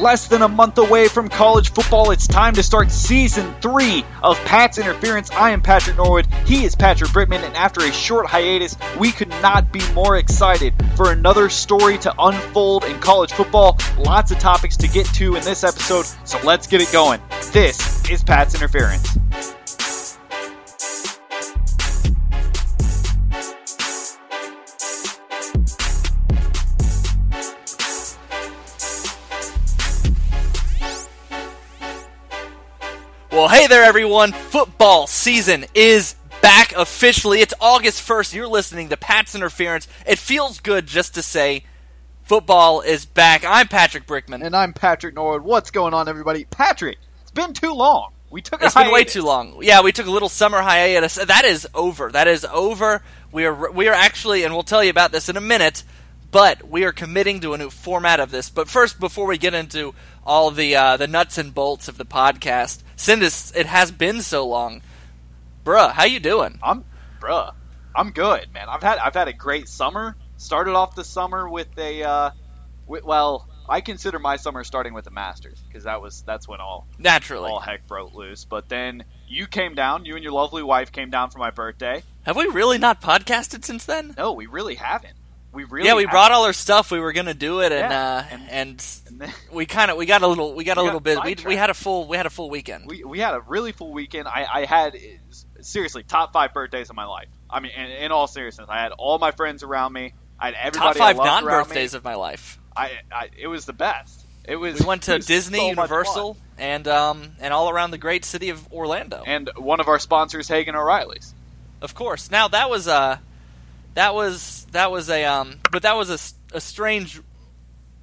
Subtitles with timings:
[0.00, 4.38] Less than a month away from college football, it's time to start season three of
[4.44, 5.30] Pat's Interference.
[5.32, 6.26] I am Patrick Norwood.
[6.46, 10.72] He is Patrick Brittman, and after a short hiatus, we could not be more excited
[10.96, 13.76] for another story to unfold in college football.
[13.98, 17.20] Lots of topics to get to in this episode, so let's get it going.
[17.52, 19.18] This is Pat's Interference.
[33.68, 34.32] There, everyone.
[34.32, 37.40] Football season is back officially.
[37.40, 38.34] It's August 1st.
[38.34, 39.86] You're listening to Pat's Interference.
[40.06, 41.64] It feels good just to say
[42.22, 43.44] football is back.
[43.44, 44.42] I'm Patrick Brickman.
[44.42, 45.42] And I'm Patrick Norwood.
[45.42, 46.46] What's going on, everybody?
[46.46, 48.12] Patrick, it's been too long.
[48.30, 49.58] We took a It's been way too long.
[49.60, 51.16] Yeah, we took a little summer hiatus.
[51.16, 52.10] That is over.
[52.10, 53.02] That is over.
[53.32, 55.84] We are we are actually, and we'll tell you about this in a minute.
[56.30, 58.50] But we are committing to a new format of this.
[58.50, 59.94] But first, before we get into
[60.28, 64.46] all the uh, the nuts and bolts of the podcast, since it has been so
[64.46, 64.82] long,
[65.64, 66.58] bruh, how you doing?
[66.62, 66.84] I'm,
[67.18, 67.54] bruh,
[67.96, 68.68] I'm good, man.
[68.68, 70.14] I've had I've had a great summer.
[70.36, 72.30] Started off the summer with a, uh,
[72.86, 76.60] wi- well, I consider my summer starting with the Masters because that was that's when
[76.60, 78.44] all Naturally, all heck broke loose.
[78.44, 80.04] But then you came down.
[80.04, 82.02] You and your lovely wife came down for my birthday.
[82.22, 84.14] have we really not podcasted since then?
[84.16, 85.16] No, we really haven't.
[85.52, 86.90] We really yeah, we brought all our stuff.
[86.90, 89.96] We were gonna do it, and Yeah, uh, and- and, And then we kind of
[89.96, 91.18] we got a little we got a little bit.
[91.24, 92.84] We, we had a full we had a full weekend.
[92.86, 94.28] we we had a really full weekend.
[94.28, 94.96] I I had
[95.60, 97.28] seriously top five birthdays of my life.
[97.50, 100.12] I mean, in, in all seriousness, I had all my friends around me.
[100.38, 102.58] I had everybody Top five non birthdays of my life.
[102.76, 104.24] I, I it was the best.
[104.44, 104.80] It was.
[104.80, 108.70] We went to Disney, so Universal, and um and all around the great city of
[108.72, 109.24] Orlando.
[109.26, 111.34] and one of our sponsors, Hagen O'Reilly's.
[111.80, 112.30] Of course.
[112.30, 113.18] Now that was uh
[113.98, 117.20] that was that was a um but that was a, a strange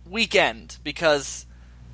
[0.09, 1.45] weekend because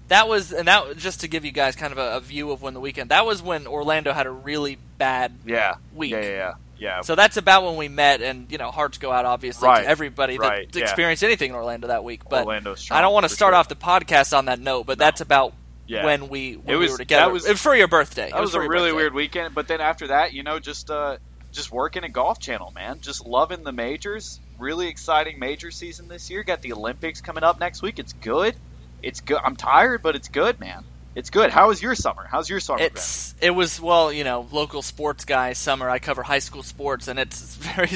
[0.08, 2.62] that was and that just to give you guys kind of a, a view of
[2.62, 6.12] when the weekend that was when Orlando had a really bad Yeah, Week.
[6.12, 6.54] Yeah, yeah, yeah.
[6.78, 7.02] yeah.
[7.02, 9.88] so that's about when we met and you know hearts go out obviously Right, to
[9.88, 10.84] everybody right, that yeah.
[10.84, 12.44] experienced anything in Orlando that week but
[12.78, 13.60] strong, I don't want to start sure.
[13.60, 15.54] off the podcast on that note but that's about
[15.88, 16.06] Yeah.
[16.06, 18.42] when we when It we were together that was- It for your birthday It that
[18.42, 18.92] was a really birthday.
[18.94, 19.56] weird weekend.
[19.56, 21.18] But then after that, you know, just uh,
[21.52, 23.00] just working at Golf Channel, man.
[23.02, 24.40] Just loving the majors.
[24.60, 26.44] Really exciting major season this year.
[26.44, 28.00] Got the Olympics coming up next week.
[28.00, 28.56] It's good.
[29.04, 29.40] It's good.
[29.44, 30.84] I'm tired, but it's good, man.
[31.14, 31.50] It's good.
[31.50, 32.26] How was your summer?
[32.30, 35.90] How's your summer It's it was well, you know, local sports guy summer.
[35.90, 37.90] I cover high school sports, and it's very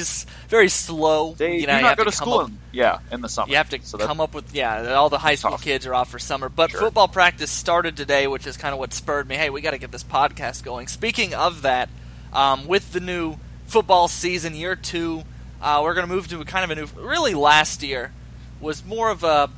[0.48, 1.32] very slow.
[1.32, 2.38] They you know, do you not have go to come school.
[2.40, 3.48] up- in, yeah, in the summer.
[3.48, 4.92] you have to So come up with yeah.
[4.92, 5.62] All the high school Tough.
[5.62, 6.80] kids are off for summer, but Sure.
[6.80, 9.36] football practice started today, which is kind of what spurred me.
[9.36, 10.86] Hey, we got to get this podcast going.
[10.86, 11.88] Speaking of that,
[12.34, 15.22] um, with the new football season, year two,
[15.60, 16.86] uh, we're going to move to kind of a new.
[17.02, 18.12] Really, last year
[18.60, 19.50] was more of a.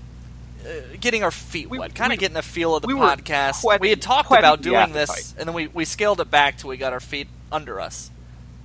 [0.66, 0.70] Uh,
[1.00, 3.62] getting our feet We- wet, kind we- of getting the feel of the we podcast.
[3.62, 6.68] whetting- we had talked about doing this, and then we, we scaled it back till
[6.70, 8.10] we got our feet under us.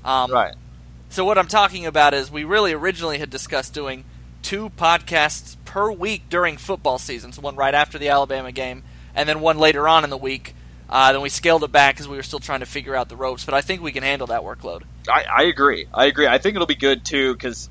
[0.03, 0.55] Um, right.
[1.09, 4.05] so what I'm talking about is we really originally had discussed doing
[4.41, 8.81] two podcasts per week during football season, so one right after the Alabama game,
[9.15, 10.55] and then one later on in the week.
[10.93, 13.15] Uh, then we scaled it back because we were still trying to figure out the
[13.15, 14.83] ropes, but I think we can handle that workload.
[15.09, 15.87] I, I agree.
[15.91, 16.27] I agree.
[16.27, 17.67] I think it'll be good too because,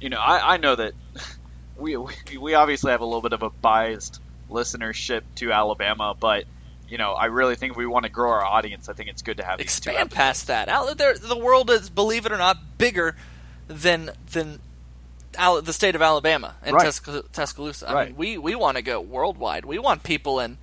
[0.00, 0.92] you know, I, I know that
[1.76, 6.44] we, we we obviously have a little bit of a biased listenership to Alabama, but
[6.88, 9.22] you know, I really think if we want to grow our audience, I think it's
[9.22, 10.68] good to have these two Expand past that.
[10.68, 13.16] Al- there- The world is, believe it or not, bigger
[13.66, 14.60] than than
[15.36, 16.86] Al- the state of Alabama and Right.
[16.86, 17.88] Tusc- Tuscaloosa.
[17.88, 18.08] I Right.
[18.10, 19.64] mean, we we want to go worldwide.
[19.64, 20.58] We want people in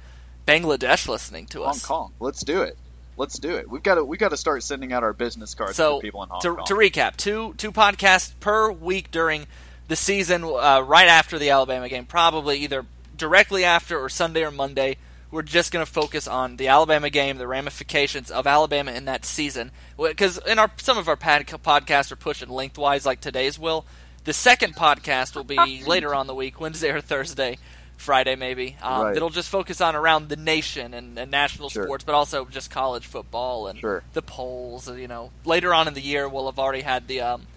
[0.48, 1.86] Bangladesh listening to Hong us.
[1.86, 2.14] Hong Kong.
[2.20, 2.78] Let's do it.
[3.18, 3.70] Let's do it.
[3.70, 6.24] We've got to we got to start sending out our business cards so to people
[6.24, 6.66] in Hong to, Kong.
[6.66, 9.48] to recap, two two podcasts per week during
[9.88, 14.52] the season, uh, right after the Alabama game, probably either directly after or Sunday or
[14.52, 14.98] Monday.
[15.30, 19.26] We're just going to focus on the Alabama game, the ramifications of Alabama in that
[19.26, 19.72] season.
[19.98, 23.86] Because in our some of our pad- podcasts are pushing lengthwise, like today's will.
[24.24, 27.58] The second podcast will be later on the week, Wednesday or Thursday,
[27.98, 28.78] Friday maybe.
[28.82, 29.16] Um, Right.
[29.18, 31.84] It'll just focus on around the nation and, and national Sure.
[31.86, 34.04] sports, but also just college football and Sure.
[34.14, 34.88] the polls.
[34.90, 37.48] You know, later on in the year, we'll have already had the um,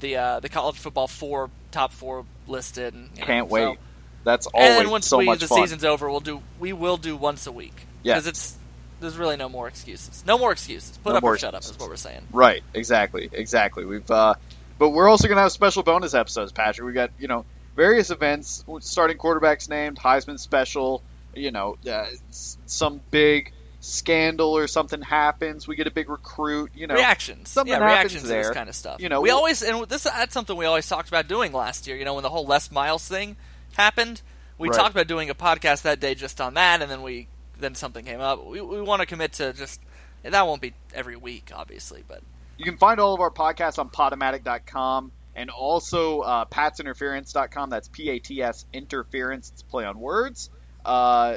[0.00, 2.94] the uh, the college football four top four listed.
[2.94, 3.78] And, you know, Can't so- wait.
[4.22, 4.60] That's all.
[4.60, 5.62] and always then once so we, much the fun.
[5.62, 8.56] season's over, we'll do we will do once a week because it's
[9.00, 10.22] there's really no more excuses.
[10.26, 10.98] No more excuses.
[10.98, 12.20] Put No up or shut up is what we're saying.
[12.30, 13.86] Right, exactly, exactly.
[13.86, 14.34] We've, uh,
[14.78, 16.86] but we're also gonna have special bonus episodes, Patrick.
[16.86, 21.02] We got you know various events, starting quarterbacks named, Heisman special,
[21.34, 26.70] you know, uh, some big scandal or something happens, we get a big recruit.
[26.74, 27.48] You know, reactions.
[27.48, 28.42] something yeah, reactions to there.
[28.42, 29.00] this kind of stuff.
[29.00, 31.86] You know, we we- always and this that's something we always talked about doing last
[31.86, 31.96] year.
[31.96, 33.36] You know, when the whole Les Miles thing
[33.76, 34.20] happened,
[34.58, 34.76] we Right.
[34.76, 37.28] talked about doing a podcast that day just on that, and then we
[37.58, 38.44] then something came up.
[38.44, 39.80] We we want to commit to just
[40.22, 42.22] that won't be every week, obviously, but
[42.58, 47.70] You can find all of our podcasts on Podomatic.com and also uh, patsinterference.com.
[47.70, 49.50] That's P A T S interference.
[49.52, 50.50] It's play on words.
[50.84, 51.36] Uh,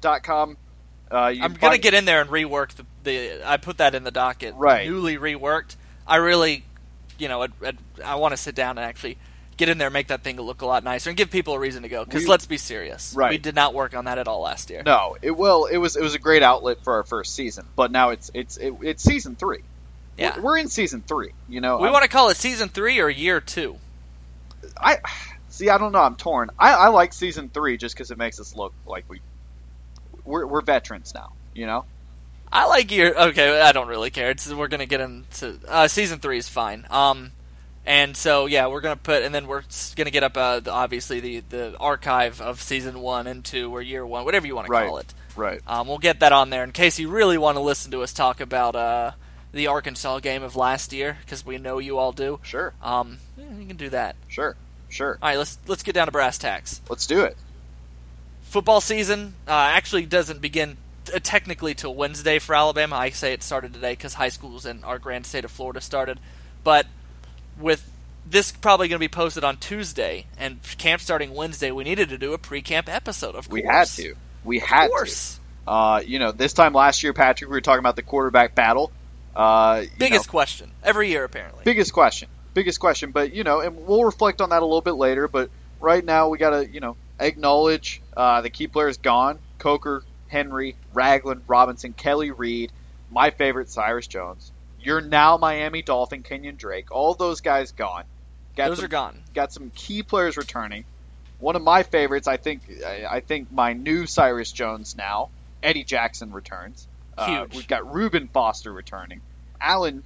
[0.00, 0.56] dot com.
[1.10, 3.42] Uh, I'm gonna get in there and rework the, the.
[3.48, 4.88] I put that in the docket, Right.
[4.88, 5.76] Newly reworked.
[6.06, 6.64] I really,
[7.18, 9.18] you know, I'd, I'd, I want to sit down and actually
[9.58, 11.58] get in there, and make that thing look a lot nicer, and give people a
[11.58, 12.04] reason to go.
[12.04, 13.30] Because let's be serious, Right.
[13.30, 14.82] We did not work on that at all last year.
[14.84, 15.66] No, it will.
[15.66, 18.56] It was it was a great outlet for our first season, but now it's it's
[18.56, 19.60] it, it's season three.
[20.18, 20.38] Yeah.
[20.40, 21.32] we're, in season three.
[21.48, 23.76] You know, We I'm- want to call it season three or year two.
[24.78, 24.98] I
[25.48, 25.68] see.
[25.70, 26.00] I don't know.
[26.02, 26.50] I'm torn.
[26.58, 29.20] I, I like season three just because it makes us look like we
[30.24, 31.32] we're, we're veterans now.
[31.54, 31.84] You know,
[32.52, 33.12] I like year.
[33.16, 34.30] Okay, I don't really care.
[34.30, 36.86] It's, we're gonna get into uh, season three is fine.
[36.90, 37.32] Um,
[37.84, 39.62] and so yeah, we're gonna put and then we're
[39.96, 43.82] gonna get up uh, the, obviously the the archive of season one and two or
[43.82, 44.86] year one, whatever you want to Right.
[44.86, 45.12] call it.
[45.36, 45.60] right?
[45.66, 48.12] Um, we'll get that on there in case you really want to listen to us
[48.12, 49.10] talk about uh,
[49.52, 52.40] the Arkansas game of last year because we know you all do.
[52.42, 54.16] Sure, Um, you can do that.
[54.28, 54.56] sure,
[54.88, 55.18] sure.
[55.22, 56.80] All right, let's let's get down to brass tacks.
[56.88, 57.36] Let's do it.
[58.42, 60.76] football season uh, actually doesn't begin
[61.14, 62.96] uh, technically till Wednesday for Alabama.
[62.96, 66.18] I say it started today because high schools in our grand state of Florida started.
[66.64, 66.86] But
[67.58, 67.90] with
[68.24, 72.18] this probably going to be posted on Tuesday and camp starting Wednesday, we needed to
[72.18, 73.34] do a pre-camp episode.
[73.34, 74.14] Of We had to.
[74.44, 75.70] We had Of course, to.
[75.70, 78.92] Uh, you know, this time last year, Patrick, we were talking about the quarterback battle.
[79.34, 81.62] Uh, biggest know, question every year apparently.
[81.64, 83.10] biggest question, biggest question.
[83.12, 85.28] But you know, and we'll reflect on that a little bit later.
[85.28, 85.50] But
[85.80, 90.76] right now, we got to you know acknowledge uh, the key players gone: Coker, Henry,
[90.92, 92.72] Ragland, Robinson, Kelly Reed,
[93.10, 94.52] my favorite Cyrus Jones.
[94.80, 96.90] You're now Miami Dolphin, Kenyon Drake.
[96.90, 98.04] All those guys gone.
[98.56, 99.22] Got Those some, are gone.
[99.32, 100.84] got some key players returning.
[101.38, 105.30] One of my favorites, I think, I I think my new Cyrus Jones now,
[105.62, 106.86] Eddie Jackson returns.
[107.16, 109.20] Uh, we've got Reuben Foster returning,
[109.60, 110.02] Allen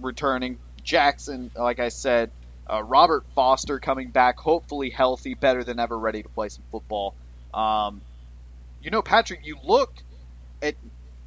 [0.00, 2.30] returning, Jackson, like I said,
[2.68, 7.14] uh, Robert Foster coming back, hopefully healthy, better than ever, ready to play some football.
[7.52, 8.00] Um,
[8.82, 9.92] you know, Patrick, you look
[10.62, 10.74] at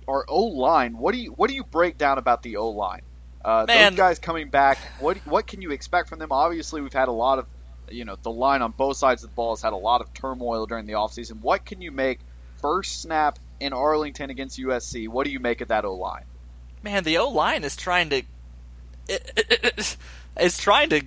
[0.08, 0.98] our O line.
[0.98, 3.02] What do you what do you break down about the O line?
[3.44, 4.78] Uh, those guys coming back.
[5.00, 6.32] What what can you expect from them?
[6.32, 7.46] Obviously, we've had a lot of,
[7.90, 10.14] you know, the line on both sides of the ball has had a lot of
[10.14, 11.42] turmoil during the offseason.
[11.42, 12.20] What can you make
[12.62, 15.08] first snap in Arlington against USC?
[15.08, 16.26] What do you make of that O line?
[16.84, 18.24] Man, the O line is trying to
[20.40, 21.02] is trying to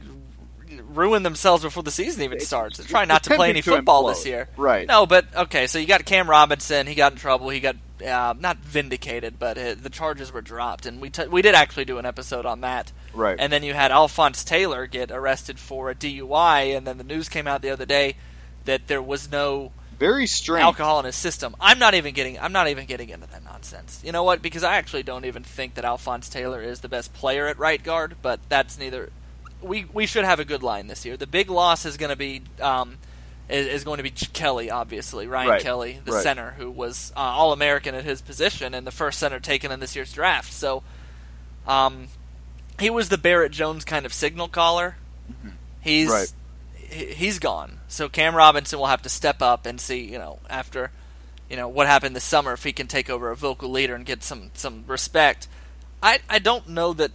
[0.89, 2.79] ruin themselves before the season even starts.
[2.79, 4.15] They're trying not to play any to football implode.
[4.15, 4.49] this year.
[4.57, 4.87] Right.
[4.87, 5.67] No, but okay.
[5.67, 6.87] So you got Cam Robinson.
[6.87, 7.49] He got in trouble.
[7.51, 7.77] He got
[8.07, 11.85] uh, not vindicated, but uh the charges were dropped, and we t- we did actually
[11.85, 12.93] do an episode on that.
[13.13, 13.37] Right.
[13.39, 17.29] And then you had Alphonse Taylor get arrested for a DUI, and then the news
[17.29, 18.17] came out the other day
[18.65, 20.63] that there was no Very strange.
[20.63, 21.57] alcohol in his system.
[21.61, 22.39] I'm not even getting.
[22.39, 24.01] I'm not even getting into that nonsense.
[24.05, 24.43] You know what?
[24.43, 27.83] Because I actually don't even think that Alphonse Taylor is the best player at right
[27.83, 28.17] guard.
[28.23, 29.11] But that's neither.
[29.63, 31.17] We we should have a good line this year.
[31.17, 32.99] The big loss is going to be um,
[33.49, 35.63] is, is going to be Kelly, obviously Ryan Right.
[35.63, 36.23] Kelly, the Right.
[36.23, 39.81] center who was uh, All American at his position and the first center taken in
[39.81, 40.53] this year's draft.
[40.53, 40.83] So,
[41.67, 42.09] um,
[42.79, 44.97] he was the Barrett Jones kind of signal caller.
[45.81, 46.33] He's Right.
[46.91, 47.81] He- he's gone.
[47.89, 50.91] So Cam Robinson will have to step up and see, you know, after
[51.51, 54.05] you know what happened this summer if he can take over a vocal leader and
[54.05, 55.47] get some some respect.
[56.03, 57.13] I I don't know that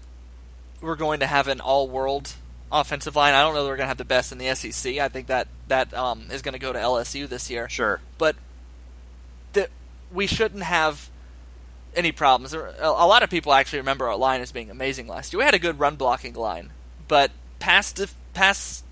[0.82, 2.34] we're going to have an all world
[2.72, 3.34] offensive line.
[3.34, 4.98] I don't know that we're going to have the best in the SEC.
[5.00, 8.00] I think that that um, is going to go to LSU this year Sure.
[8.18, 8.36] but
[9.54, 9.70] that
[10.12, 11.10] we shouldn't have
[11.96, 12.54] any problems.
[12.54, 15.40] A a lot of people actually remember our line as being amazing last year.
[15.40, 16.72] We had a good run blocking line,
[17.10, 18.84] but pass def- pass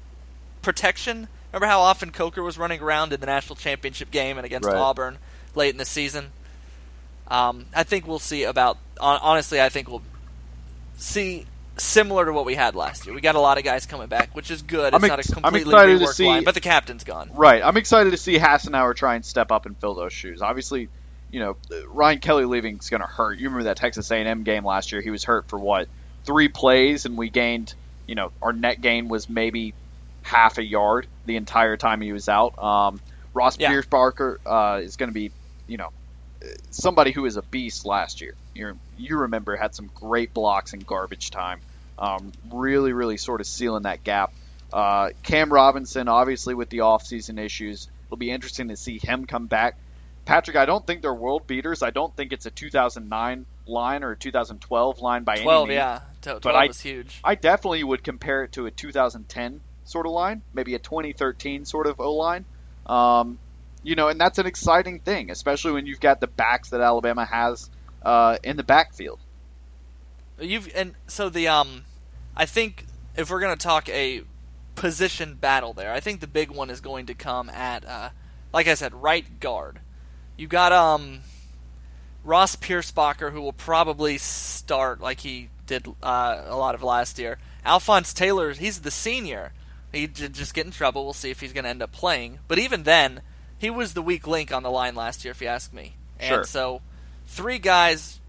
[0.62, 1.28] protection.
[1.52, 4.78] Remember how often Coker was running around in the national championship game and against Right.
[4.78, 5.18] Auburn
[5.56, 6.32] late in the season?
[7.28, 8.78] Um, I think we'll see about.
[9.00, 10.02] Honestly, I think we'll
[10.98, 11.46] see
[11.78, 13.16] similar to what we had last year.
[13.16, 14.94] We got a lot of guys coming back, which is good.
[14.94, 17.32] It's I'm not ex- a I'm completely reworked see- line, but the captain's gone.
[17.34, 17.62] Right.
[17.64, 20.42] I'm excited to see Hassenauer try and step up and fill those shoes.
[20.42, 20.90] Obviously,
[21.32, 21.56] you know,
[21.88, 23.38] Ryan Kelly leaving is going to hurt.
[23.38, 25.02] You remember that Texas A&M game last year?
[25.02, 25.88] He was hurt for what
[26.26, 27.74] three plays, and we gained.
[28.08, 29.76] You know, our net gain was maybe
[30.30, 32.58] half a yard the entire time he was out.
[32.62, 33.02] Um,
[33.34, 33.72] Ross Yeah.
[33.72, 35.32] Pierschbacher uh, is going to be,
[35.68, 35.90] you know,
[36.72, 38.36] somebody who is a beast last year.
[38.54, 41.60] You you remember had some great blocks in garbage time.
[41.98, 44.32] Um, really, really sort of sealing that gap.
[44.72, 49.48] Uh, Cam Robinson, obviously with the offseason issues, it'll be interesting to see him come
[49.48, 49.76] back.
[50.26, 51.82] Patrick, I don't think they're world beaters.
[51.82, 55.78] I don't think it's a 2009 line or a 2012 line by 12, any means.
[55.78, 56.00] yeah.
[56.22, 57.20] 12 But I- was huge.
[57.24, 59.60] I definitely would compare it to a 2010
[59.90, 62.46] sort of line, maybe a 2013 sort of O line.
[62.86, 63.40] Um,
[63.84, 67.26] you know, and that's an exciting thing, especially when you've got the backs that Alabama
[67.26, 67.70] has
[68.04, 69.20] uh, in the backfield.
[70.40, 71.86] You've and so the um,
[72.36, 74.24] I think if we're gonna talk a
[74.76, 78.10] position battle there, I think the big one is going to come at uh,
[78.54, 79.80] like I said, right guard.
[80.38, 81.20] You got um,
[82.24, 87.38] Ross Pierschbacher who will probably start like he did uh, a lot of last year.
[87.66, 89.52] Alphonse Taylor, he's the senior.
[89.92, 91.04] He j- just get in trouble.
[91.04, 92.40] We'll see if he's going to end up playing.
[92.48, 93.22] But even then,
[93.58, 95.96] he was the weak link on the line last year, if you ask me.
[96.22, 96.38] Sure.
[96.40, 96.82] And so,
[97.28, 98.20] three guys,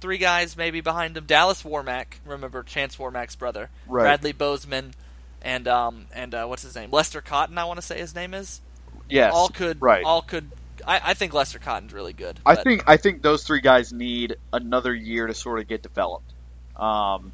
[0.00, 1.24] three guys maybe behind him.
[1.24, 3.70] Dallas Warmack, remember Chance Warmack's brother.
[3.86, 4.02] Right.
[4.02, 4.94] Bradley Bozeman,
[5.40, 6.90] and um and uh, what's his name?
[6.90, 7.58] Lester Cotton.
[7.58, 8.60] I want to say his name is.
[9.08, 9.80] Yes, all could.
[9.82, 10.04] right.
[10.04, 10.50] All could.
[10.86, 12.40] I, I think Lester Cotton's really good.
[12.46, 15.82] I but- think I think those three guys need another year to sort of get
[15.82, 16.32] developed.
[16.76, 17.32] Um,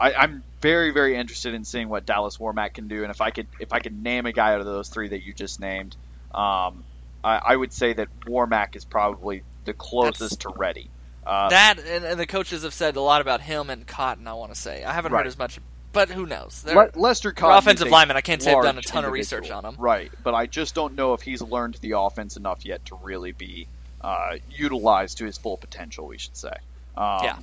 [0.00, 3.30] I, I'm very very interested in seeing what Dallas Warmack can do, and if I
[3.30, 5.94] could if I could name a guy out of those three that you just named,
[6.34, 6.84] um,
[7.22, 10.88] I, I would say that Warmack is probably the closest to ready.
[11.26, 14.26] Uh, that and, and the coaches have said a lot about him and Cotton.
[14.26, 15.20] I want to say I haven't Right.
[15.20, 15.58] heard as much,
[15.92, 16.62] but who knows?
[16.62, 18.16] They're- Le- Lester Cotton, offensive lineman.
[18.16, 19.76] I can't say I've done a ton of research on him.
[19.78, 23.32] Right, but I just don't know if he's learned the offense enough yet to really
[23.32, 23.68] be
[24.00, 26.06] uh, utilized to his full potential.
[26.06, 26.54] We should say.
[26.96, 27.36] Um, Yeah.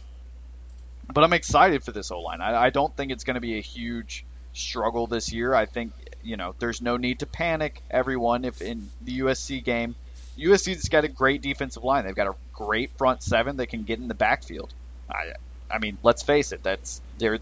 [1.14, 2.42] But I'm excited for this O line.
[2.42, 5.54] I, I don't think it's going to be a huge struggle this year.
[5.54, 8.46] I think you know there's no need to panic, everyone.
[8.46, 9.96] If in the USC game,
[10.38, 12.06] USC's got a great defensive line.
[12.06, 14.74] They've got a great front seven that can get in the backfield.
[15.10, 15.34] I,
[15.72, 16.64] I mean, let's face it.
[16.64, 17.40] That's they're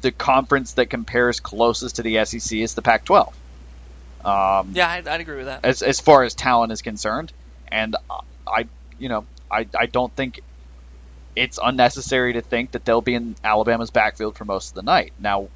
[0.00, 3.32] the conference that compares closest to the SEC is the Pac-12.
[4.24, 5.64] Um, Yeah, I'd, I'd agree with that.
[5.64, 7.32] as as far as talent is concerned,
[7.68, 7.96] and
[8.46, 8.66] I,
[8.98, 10.40] you know, I I don't think
[11.36, 15.12] it's unnecessary to think that they'll be in Alabama's backfield for most of the night.
[15.18, 15.48] Now,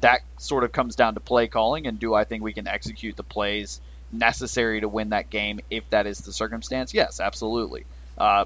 [0.00, 3.16] that sort of comes down to play calling, and do I think we can execute
[3.16, 3.80] the plays
[4.12, 6.92] necessary to win that game if that is the circumstance?
[6.92, 7.84] Yes, absolutely.
[8.18, 8.44] Uh,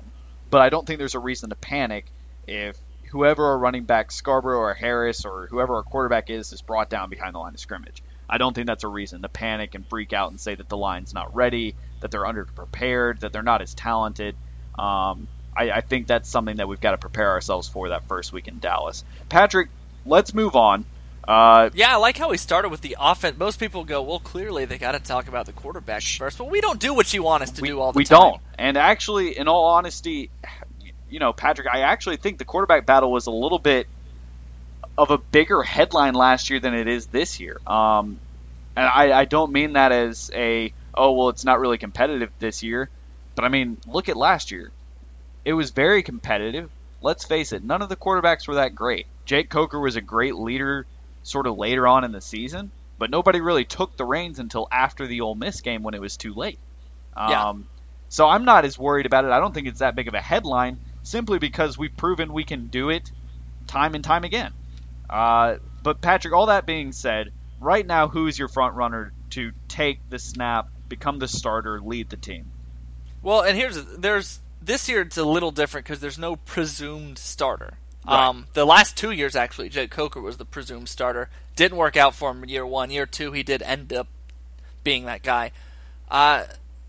[0.50, 2.06] but I don't think there's a reason to panic
[2.46, 2.78] if
[3.10, 7.10] whoever our running back Scarborough or Harris or whoever our quarterback is is brought down
[7.10, 8.02] behind the line of scrimmage.
[8.30, 10.76] I don't think that's a reason to panic and freak out and say that the
[10.76, 14.36] line's not ready, that they're underprepared, that they're not as talented.
[14.78, 15.26] Um,
[15.58, 18.46] I, I think that's something that we've got to prepare ourselves for that first week
[18.46, 19.04] in Dallas.
[19.28, 19.70] Patrick,
[20.06, 20.84] let's move on.
[21.26, 23.36] Uh, Yeah, I like how we started with the offense.
[23.36, 26.60] Most people go, well, clearly they got to talk about the quarterback first, but we
[26.60, 28.18] don't do what you want us to we, do all the we time.
[28.18, 28.42] We don't.
[28.56, 30.30] And actually, in all honesty,
[31.10, 33.88] you know, Patrick, I actually think the quarterback battle was a little bit
[34.96, 37.60] of a bigger headline last year than it is this year.
[37.66, 38.20] Um,
[38.76, 42.62] and I, I don't mean that as a oh well, it's not really competitive this
[42.62, 42.88] year,
[43.34, 44.70] but I mean look at last year.
[45.48, 46.70] It was very competitive.
[47.00, 49.06] Let's face it, none of the quarterbacks were that great.
[49.24, 50.84] Jake Coker was a great leader,
[51.22, 55.06] sort of later on in the season, but nobody really took the reins until after
[55.06, 56.58] the Ole Miss game when it was too late.
[57.16, 57.52] Um, Yeah.
[58.10, 59.30] So I'm not as worried about it.
[59.30, 62.66] I don't think it's that big of a headline, simply because we've proven we can
[62.66, 63.10] do it
[63.66, 64.52] time and time again.
[65.08, 70.00] Uh, but Patrick, all that being said, right now, who's your front runner to take
[70.10, 72.50] the snap, become the starter, lead the team?
[73.22, 77.74] Well, and here's there's this year it's a little different because there's no presumed starter.
[78.06, 78.28] Right.
[78.28, 81.28] Um, the last two years, actually, Jake Coker was the presumed starter.
[81.56, 82.90] Didn't work out for him year one.
[82.90, 84.08] Year two, he did end up
[84.82, 85.52] being that guy.
[86.10, 86.44] Uh,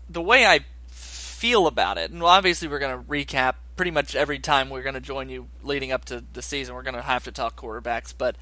[0.08, 4.38] the way I feel about it, and obviously we're going to recap pretty much every
[4.38, 6.74] time we're going to join you leading up to the season.
[6.74, 8.36] We're going to have to talk quarterbacks, but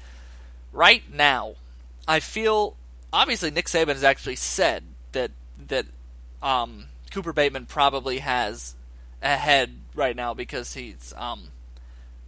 [0.71, 1.55] right now,
[2.07, 2.75] I feel
[3.11, 5.31] obviously Nick Saban has actually said that
[5.67, 5.85] that
[6.41, 8.75] um, Cooper Bateman probably has
[9.21, 11.49] a head right now because he's um,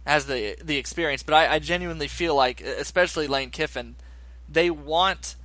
[0.06, 1.22] has the the experience.
[1.22, 3.96] But I, I genuinely feel like, especially Lane Kiffin,
[4.48, 5.36] they want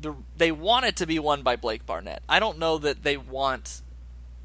[0.00, 2.22] the they want it to be won by Blake Barnett.
[2.28, 3.82] I don't know that they want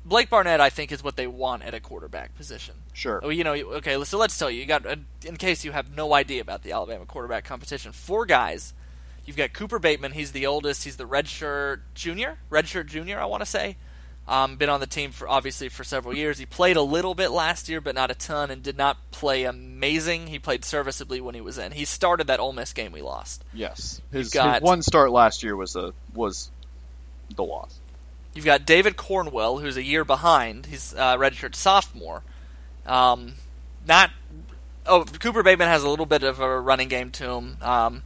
[0.03, 0.61] Blake Barnett.
[0.61, 2.75] I think is what they want at a quarterback position.
[2.93, 3.19] Sure.
[3.23, 4.01] Oh, you know, okay.
[4.03, 4.59] So let's tell you.
[4.59, 8.25] You got, uh, in case you have no idea about the Alabama quarterback competition, four
[8.25, 8.73] guys.
[9.25, 10.11] You've got Cooper Bateman.
[10.11, 10.83] He's the oldest.
[10.83, 12.37] He's the redshirt junior.
[12.51, 13.75] Redshirt junior, I want to say.
[14.27, 16.39] Um, been on the team for obviously for several years.
[16.39, 19.43] He played a little bit last year, but not a ton, and did not play
[19.43, 20.27] amazing.
[20.27, 21.71] He played serviceably when he was in.
[21.71, 23.43] He started that Ole Miss game we lost.
[23.53, 26.49] Yes, his, got- his one start last year was a was
[27.35, 27.79] the loss.
[28.33, 30.65] You've got David Cornwell, who's a year behind.
[30.65, 32.23] He's uh, redshirt sophomore.
[32.85, 33.35] Um,
[33.87, 34.09] not.
[34.87, 37.57] Oh, Cooper Bateman has a little bit of a running game to him.
[37.61, 38.03] Um,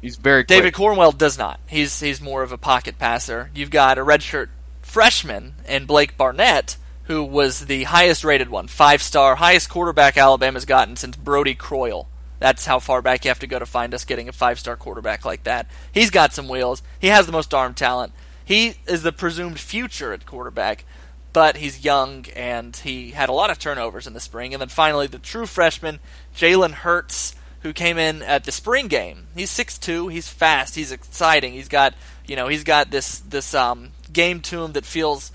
[0.00, 0.74] He's very David.
[0.74, 1.60] Cornwell does not.
[1.66, 3.50] He's he's more of a pocket passer.
[3.54, 4.48] You've got a redshirt
[4.82, 10.64] freshman in Blake Barnett, who was the highest rated one, five star, highest quarterback Alabama's
[10.64, 12.08] gotten since Brodie Croyle.
[12.38, 14.76] That's how far back you have to go to find us getting a five star
[14.76, 15.68] quarterback like that.
[15.92, 16.82] He's got some wheels.
[16.98, 18.12] He has the most arm talent.
[18.44, 20.84] He is the presumed future at quarterback,
[21.32, 24.52] but he's young and he had a lot of turnovers in the spring.
[24.52, 26.00] And then finally, the true freshman,
[26.36, 29.28] Jalen Hurts, who came in at the spring game.
[29.36, 31.52] He's 6'2", he's fast, he's exciting.
[31.52, 31.94] He's got,
[32.26, 35.32] you know, he's got this this um, game to him that feels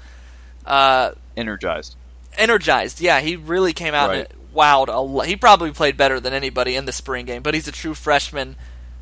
[0.66, 1.96] uh, energized.
[2.38, 3.20] Energized, yeah.
[3.20, 4.28] He really came out right.
[4.32, 5.28] and wowed a lot.
[5.28, 8.56] He probably played better than anybody in the spring game, but he's a true freshman,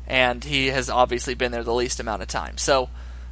[0.06, 2.58] and he has obviously been there the least amount of time.
[2.58, 2.88] So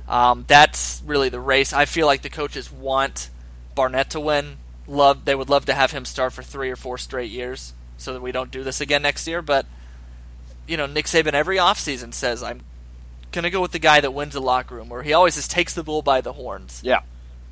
[0.08, 1.72] um, that's really the race.
[1.72, 3.30] I feel like the coaches want
[3.74, 4.58] Barnett to win.
[4.86, 8.12] Love they would love to have him start for three or four straight years, so
[8.12, 9.40] that we don't do this again next year.
[9.40, 9.64] But
[10.66, 12.60] you know, Nick Saban every offseason says I'm
[13.34, 15.74] gonna go with the guy that wins the locker room, where he always just takes
[15.74, 16.80] the bull by the horns.
[16.84, 17.02] Yeah.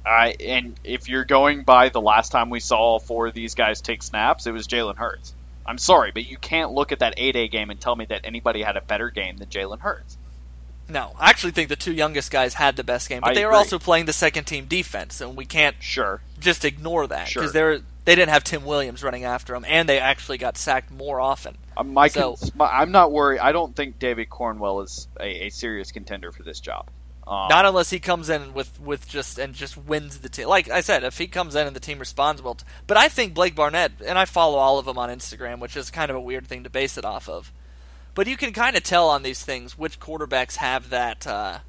[0.04, 3.80] Uh, and if you're going by the last time we saw four of these guys
[3.80, 5.34] take snaps, it was Jalen Hurts.
[5.64, 8.22] I'm sorry, but you can't look at that A Day game and tell me that
[8.24, 10.16] anybody had a better game than Jalen Hurts.
[10.88, 13.42] No, I actually think the two youngest guys had the best game, but I they
[13.42, 13.52] agree.
[13.52, 17.44] were also playing the second team defense, and we can't sure just ignore that because
[17.44, 17.52] sure.
[17.52, 21.20] they're they didn't have Tim Williams running after them, and they actually got sacked more
[21.20, 21.56] often.
[21.76, 23.38] Uh, my, so, my, I'm not worried.
[23.38, 26.88] I don't think David Cornwell is a, a serious contender for this job.
[27.26, 30.48] Um, Not unless he comes in with, with just and just wins the team.
[30.48, 32.58] Like I said, if he comes in and the team responds well.
[32.88, 35.90] but I think Blake Barnett and I follow all of them on Instagram, which is
[35.90, 37.52] kind of a weird thing to base it off of.
[38.14, 41.60] But you can kind of tell on these things which quarterbacks have that uh,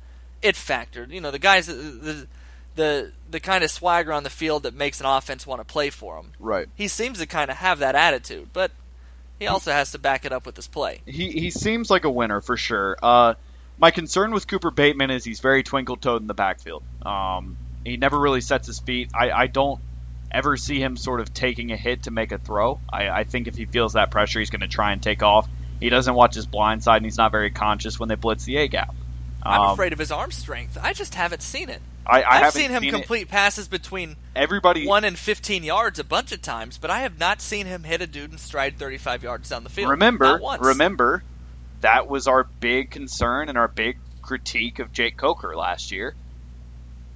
[0.42, 1.08] it factor.
[1.10, 2.28] You know, the guys the the
[2.76, 5.90] the the kind of swagger on the field that makes an offense want to play
[5.90, 6.32] for him.
[6.40, 6.68] Right.
[6.76, 8.72] He seems to kind of have that attitude, but
[9.40, 11.02] he also has to back it up with his play.
[11.06, 12.98] He he seems like a winner for sure.
[13.02, 13.34] Uh,
[13.78, 16.84] my concern with Cooper Bateman is he's very twinkle toed in the backfield.
[17.06, 19.12] Um, he never really sets his feet.
[19.14, 19.82] I, I don't
[20.32, 22.80] ever see him sort of taking a hit to make a throw.
[22.92, 25.48] I, I think if he feels that pressure, he's going to try and take off.
[25.80, 28.58] He doesn't watch his blind side, and he's not very conscious when they blitz the
[28.58, 28.90] A gap.
[28.90, 28.96] Um,
[29.44, 30.78] I'm afraid of his arm strength.
[30.82, 31.82] I just haven't seen it.
[32.06, 33.30] I, I have seen him seen complete it.
[33.30, 37.42] passes between everybody one and 15 yards a bunch of times, but I have not
[37.42, 39.92] seen him hit a dude and stride 35 yards down the field.
[39.92, 41.24] Remember, remember,
[41.82, 46.16] that was our big concern and our big critique of Jake Coker last year.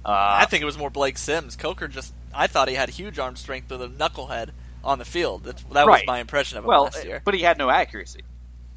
[0.04, 1.56] Uh, I think it was more Blake Sims.
[1.56, 4.50] Coker just, I thought he had huge arm strength with a knucklehead
[4.82, 5.44] on the field.
[5.44, 6.02] That, that right.
[6.02, 7.20] was my impression of him well, last year.
[7.24, 8.22] But he had no accuracy.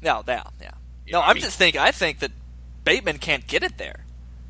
[0.02, 0.72] No, yeah, yeah.
[1.10, 1.80] No, I'm mean, just thinking.
[1.80, 2.32] I think that
[2.84, 4.01] Bateman can't get it there.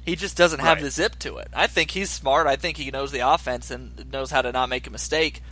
[0.04, 0.82] He just doesn't have right.
[0.82, 1.48] the zip to it.
[1.54, 2.46] I think he's smart.
[2.46, 5.42] I think he knows the offense and knows how to not make a mistake.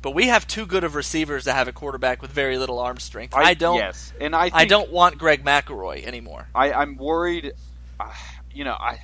[0.00, 2.98] But we have too good of receivers to have a quarterback with very little arm
[2.98, 3.34] strength.
[3.34, 3.78] I, I don't.
[3.78, 4.50] Yes, and I.
[4.52, 6.46] I don't want Greg McElroy anymore.
[6.54, 7.52] I, I'm worried.
[7.98, 8.12] Uh,
[8.52, 9.00] you know, I.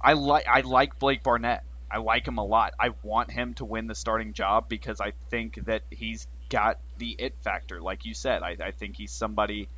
[0.00, 1.64] I like I like Blake Barnett.
[1.90, 2.74] I like him a lot.
[2.78, 7.14] I want him to win the starting job because I think that he's got the
[7.18, 8.42] it factor, like you said.
[8.42, 9.68] I, I think he's somebody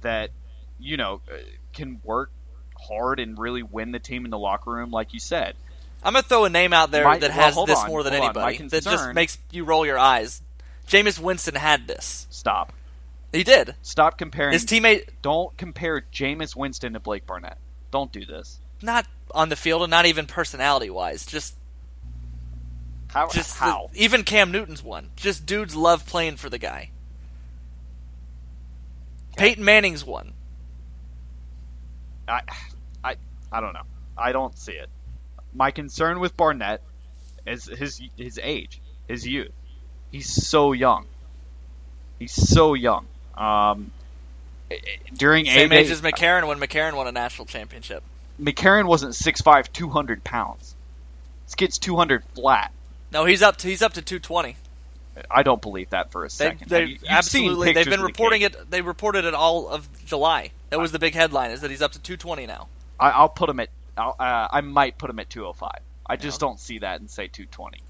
[0.00, 0.30] that
[0.78, 1.36] you know uh,
[1.72, 2.30] can work
[2.78, 5.54] hard and really win the team in the locker room, like you said.
[6.02, 8.14] I'm gonna throw a name out there my, that has well, this on, more than
[8.14, 8.56] anybody.
[8.56, 10.42] Concern, that just makes you roll your eyes.
[10.86, 12.26] Jameis Winston had this.
[12.30, 12.72] Stop.
[13.32, 13.74] He did.
[13.82, 15.08] Stop comparing his teammate.
[15.20, 17.58] Don't compare Jameis Winston to Blake Barnett.
[17.90, 18.58] Don't do this.
[18.82, 21.26] Not on the field, and not even personality wise.
[21.26, 21.56] Just
[23.08, 23.28] how?
[23.28, 23.90] Just how?
[23.92, 25.10] The, even Cam Newton's one.
[25.16, 26.90] Just dudes love playing for the guy.
[29.32, 29.48] Okay.
[29.48, 30.32] Peyton Manning's one.
[32.28, 32.42] I,
[33.04, 33.16] I,
[33.52, 33.82] I don't know.
[34.16, 34.88] I don't see it
[35.56, 36.82] my concern with Barnett
[37.46, 39.52] is his his age, his youth.
[40.12, 41.06] He's so young.
[42.18, 43.06] He's so young.
[43.36, 43.90] Um,
[45.14, 48.02] during same age as McCarron when McCarron won a national championship.
[48.40, 50.74] McCarron wasn't 6'5", 200 pounds.
[51.46, 52.72] This kid's two hundred flat.
[53.12, 54.56] No, he's up to he's up to two twenty.
[55.30, 56.68] I don't believe that for a second.
[56.68, 58.70] They, you, absolutely, they've been reporting the it.
[58.70, 60.50] They reported it all of July.
[60.70, 62.68] That was the big headline: is that he's up to two twenty now.
[62.98, 65.70] I, will put him at uh, I might put him at 205.
[66.06, 67.82] I just don't see that and say 220.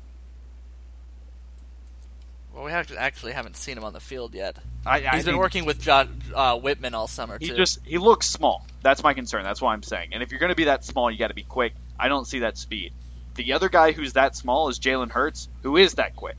[2.55, 4.57] Well, we have to, actually haven't seen him on the field yet.
[4.87, 7.57] I, I He's been mean, working with John uh, Whitman all summer he too.
[7.57, 8.65] just he looks small.
[8.83, 9.45] That's my concern.
[9.45, 10.11] That's why I'm saying.
[10.13, 11.75] And if you're going to be that small, you got to be quick.
[11.99, 12.93] I don't see that speed.
[13.35, 16.37] The other guy who's that small is Jalen Hurts, who is that quick.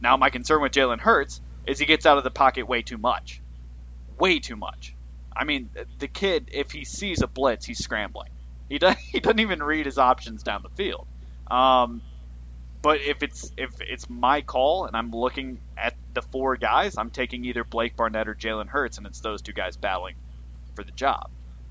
[0.00, 2.98] Now, my concern with Jalen Hurts is he gets out of the pocket way too
[2.98, 3.40] much,
[4.18, 4.94] way too much.
[5.36, 8.30] I mean, the kid, if he sees a blitz, he's scrambling.
[8.68, 11.06] He does, he doesn't even read his options down the field.
[11.50, 12.02] Um,
[12.80, 17.10] but if it's if it's my call and I'm looking at the four guys, I'm
[17.10, 20.14] taking either Blake Barnett or Jalen Hurts, and it's those two guys battling
[20.74, 21.30] for the job.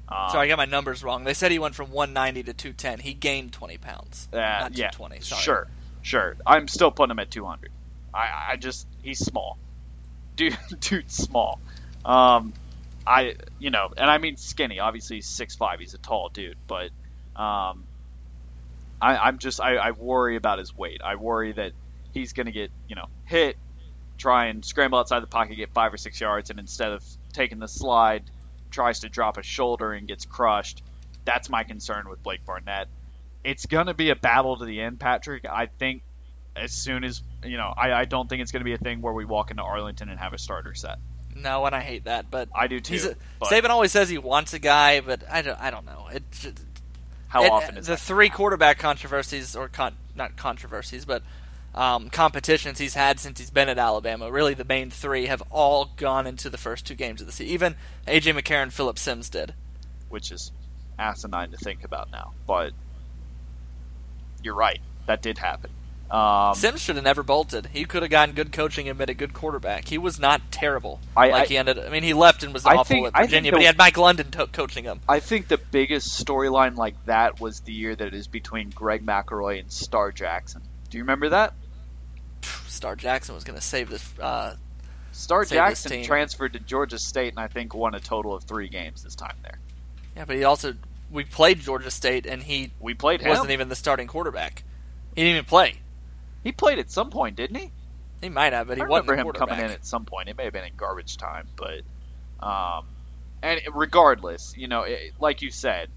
[0.09, 1.23] Um, Sorry, I got my numbers wrong.
[1.23, 2.99] They said he went from 190 to 210.
[2.99, 4.29] He gained 20 pounds.
[4.31, 5.21] Uh, not yeah, 220.
[5.21, 5.41] Sorry.
[5.41, 5.67] sure,
[6.01, 6.37] sure.
[6.45, 7.71] I'm still putting him at 200.
[8.13, 9.57] I, I just he's small,
[10.35, 10.57] dude.
[10.79, 11.59] Dude's small.
[12.05, 12.53] Um,
[13.05, 14.79] I you know, and I mean skinny.
[14.79, 15.79] Obviously, he's six five.
[15.79, 16.89] He's a tall dude, but
[17.35, 17.85] um,
[19.01, 21.01] I, I'm just I, I worry about his weight.
[21.03, 21.71] I worry that
[22.13, 23.57] he's gonna get you know hit,
[24.17, 27.59] try and scramble outside the pocket, get five or six yards, and instead of taking
[27.59, 28.23] the slide,
[28.71, 30.83] tries to drop a shoulder and gets crushed.
[31.25, 32.87] That's my concern with Blake Barnett.
[33.43, 35.45] It's gonna be a battle to the end, Patrick.
[35.45, 36.01] I think
[36.59, 39.13] as soon as you know, I, I don't think it's gonna be a thing where
[39.13, 40.97] we walk into Arlington and have a starter set.
[41.35, 42.93] No, and I hate that, but I do too.
[42.93, 45.59] he's a, but Saban always says he wants a guy, but I don't.
[45.61, 46.07] I don't know.
[46.11, 46.63] It, just-
[47.27, 51.21] how it- often is the three quarterback controversies, or con, not controversies, but
[51.75, 54.31] um, competitions he's had since he's been at Alabama?
[54.31, 57.53] Really, the main three have all gone into the first two games of the season.
[57.53, 57.75] Even
[58.07, 59.53] AJ McCarron, Phillip Sims did.
[60.09, 60.51] which is
[60.97, 62.31] asinine to think about now.
[62.47, 62.71] But
[64.41, 64.79] you're right.
[65.05, 65.69] That did happen.
[66.09, 67.67] Um, Sims should have never bolted.
[67.73, 69.87] He could have gotten good coaching and been a good quarterback.
[69.89, 71.01] He was not terrible.
[71.17, 71.77] I- like I- he ended.
[71.79, 73.77] I mean, he left and was I awful think- at Virginia, the- but he had
[73.77, 75.01] Mike London to- coaching him.
[75.09, 79.05] I think the biggest storyline like that was the year that it is between Greg
[79.05, 80.61] McElroy and Star Jackson.
[80.89, 81.53] Do you remember that?
[82.67, 84.07] Star Jackson was going to save this.
[84.19, 84.55] Uh,
[85.11, 86.05] Star Save this Jackson team.
[86.05, 89.35] transferred to Georgia State and I think won a total of three games this time
[89.41, 89.57] there.
[90.15, 90.75] yeah, but he also
[91.11, 93.29] we played Georgia State and he We played him.
[93.29, 94.63] wasn't even the starting quarterback.
[95.15, 95.75] He didn't even play.
[96.47, 97.71] He played at some point, didn't he?
[98.21, 100.29] He might have, but he I wasn't remember him coming in at some point.
[100.29, 101.81] It may have been in garbage time, but
[102.39, 102.85] um,
[103.43, 105.89] and regardless, you know, it, like you said,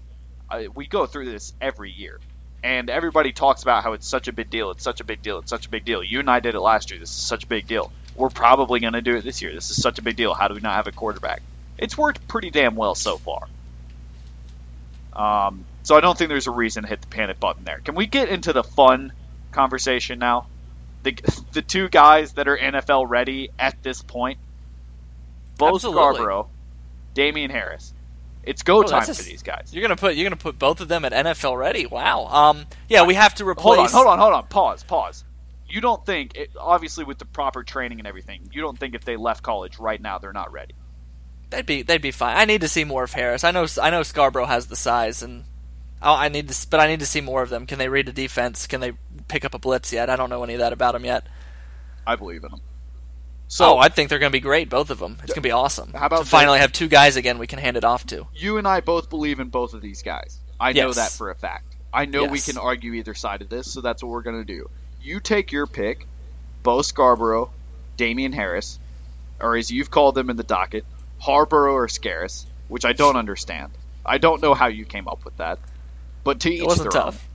[0.49, 2.19] uh, we go through this every year,
[2.65, 4.71] and everybody talks about how it's such a big deal.
[4.71, 5.39] It's such a big deal.
[5.39, 6.03] It's such a big deal.
[6.03, 6.99] You and I did it last year.
[6.99, 7.89] This is such a big deal.
[8.17, 9.53] We're probably going to do it this year.
[9.53, 10.33] This is such a big deal.
[10.33, 11.41] How do we not have a quarterback?
[11.77, 13.47] It's worked pretty damn well so far.
[15.13, 17.79] Um, so I don't think there's a reason to hit the panic button there.
[17.79, 19.13] Can we get into the fun
[19.51, 20.47] conversation now?
[21.03, 21.17] The
[21.51, 24.37] the two guys that are NFL ready at this point,
[25.57, 26.01] Bo Absolutely.
[26.01, 26.49] Scarborough,
[27.13, 27.93] Damien Harris.
[28.43, 29.69] It's go Oh, time for these guys.
[29.71, 31.85] You're gonna put you're gonna put both of them at NFL ready.
[31.85, 32.25] Wow.
[32.27, 32.65] Um.
[32.89, 33.91] Yeah, we have to replace.
[33.91, 34.47] Hold on, hold on, hold on.
[34.47, 35.23] Pause, pause.
[35.69, 39.05] You don't think, it, obviously, with the proper training and everything, you don't think if
[39.05, 40.73] they left college right now they're not ready.
[41.49, 42.35] They'd be they'd be fine.
[42.37, 43.43] I need to see more of Harris.
[43.43, 45.43] I know I know Scarborough has the size, and
[46.01, 47.65] I I need to, but I need to see more of them.
[47.65, 48.67] Can they read a defense?
[48.67, 48.93] Can they
[49.27, 50.09] pick up a blitz yet?
[50.09, 51.25] I don't know any of that about them yet.
[52.05, 52.61] I believe in them.
[53.47, 55.17] So oh, I think they're going to be great, both of them.
[55.23, 55.91] It's going to be awesome.
[55.93, 58.27] How about to finally have two guys again we can hand it off to?
[58.33, 60.39] you and I both believe in both of these guys.
[60.57, 61.75] I know that for a fact.
[61.93, 64.45] I know we can argue either side of this, so that's what we're going to
[64.45, 64.69] do.
[65.01, 66.07] You take your pick,
[66.63, 67.51] Bo Scarborough,
[67.97, 68.79] Damien Harris,
[69.41, 70.85] or as you've called them in the docket,
[71.19, 73.73] Harborough or Scaris, which I don't understand.
[74.05, 75.59] I don't know how you came up with that.
[76.23, 77.15] But to each It wasn't their tough.
[77.15, 77.29] own.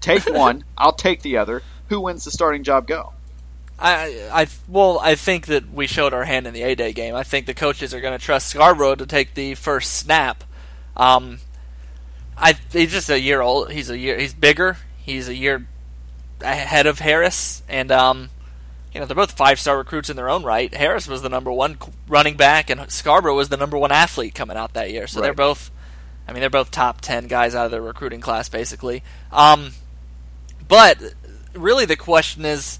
[0.00, 1.62] Take one, I'll take the other.
[1.88, 2.86] Who wins the starting job?
[2.86, 3.12] Go.
[3.78, 7.14] I, I, well, I think that we showed our hand in the A Day game.
[7.14, 10.44] I think the coaches are going to trust Scarborough to take the first snap.
[10.96, 11.38] Um,
[12.36, 13.70] I he's just a year old.
[13.72, 14.18] He's a year.
[14.18, 14.76] He's bigger.
[14.98, 15.66] He's a year
[16.40, 18.30] ahead of Harris, and um,
[18.92, 20.72] you know they're both five star recruits in their own right.
[20.72, 21.76] Harris was the number one
[22.08, 25.06] running back, and Scarborough was the number one athlete coming out that year.
[25.06, 25.70] So they're both.
[26.32, 29.02] I mean, they're both top ten guys out of their recruiting class, basically.
[29.30, 29.72] Um,
[30.66, 30.96] but
[31.54, 32.78] really, the question is.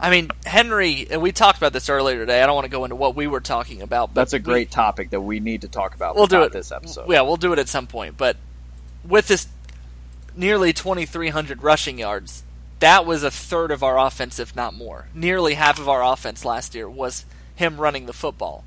[0.00, 2.40] I mean, Henry, and we talked about this earlier today.
[2.40, 4.14] I don't want to go into what we were talking about.
[4.14, 6.14] But That's a we- great topic that we need to talk about.
[6.14, 7.10] we'll do it this episode.
[7.10, 8.16] Yeah, we'll do it at some point.
[8.16, 8.36] But
[9.04, 9.48] with this
[10.36, 12.44] nearly 2,300 rushing yards,
[12.78, 15.08] that was a third of our offense, if not more.
[15.14, 18.64] Nearly half of our offense last year was him running the football.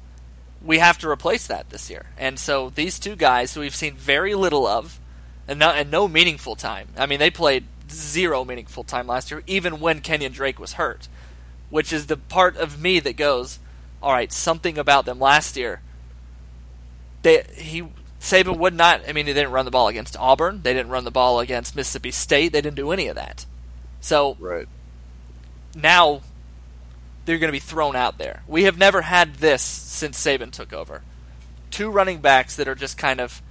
[0.64, 2.06] We have to replace that this year.
[2.18, 5.00] And so these two guys who we've seen very little of,
[5.48, 6.90] and, not, and no meaningful time.
[6.98, 11.08] I mean, they played zero meaningful time last year, even when Kenyon Drake was hurt.
[11.70, 13.60] Which is the part of me that goes,
[14.04, 15.82] all right, something about them last year
[17.22, 17.84] they he
[18.20, 19.02] Saban would not.
[19.08, 20.62] I mean, they didn't run the ball against Auburn.
[20.62, 22.52] They didn't run the ball against Mississippi State.
[22.52, 23.46] They didn't do any of that.
[24.00, 24.68] So right.
[25.76, 26.22] now
[27.32, 28.44] they're going to be thrown out there.
[28.46, 31.02] We have never had this since Saban took over.
[31.70, 33.42] Two running backs that are just kind of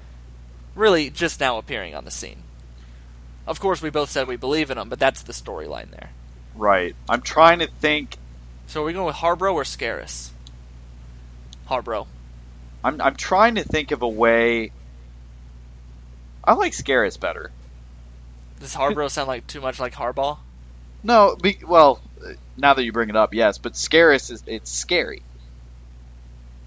[0.74, 2.42] really just now appearing on the scene.
[3.46, 6.10] Of course, we both said we believe in them, but that's the storyline there.
[6.54, 6.94] Right.
[7.08, 8.18] I'm trying to think.
[8.66, 10.28] So are we going with Harborough or Scaris?
[11.64, 12.06] Harborough.
[12.84, 14.72] I'm I'm trying to think of a way.
[16.44, 17.50] I like Scaris better.
[18.58, 20.36] Does Harborough sound like too much like Harbaugh?
[21.02, 22.02] No, be, well,
[22.60, 25.22] now that you bring it up, yes, but Scaris is it's scary.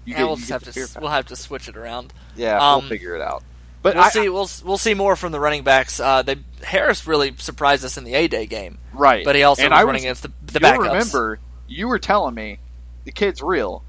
[0.04, 1.02] You yeah, we'll you just have to fear s- factor.
[1.02, 2.12] we'll have to switch it around.
[2.36, 3.42] Yeah, Um, we'll figure it out.
[3.82, 4.28] But we'll I, see.
[4.28, 6.00] We'll we'll see more from the running backs.
[6.00, 9.62] Uh, they Harris really surprised us in the A Day game, right, but he also
[9.62, 10.78] and was running against the the backups.
[10.78, 12.58] remember you were telling me
[13.04, 13.82] the kid's real,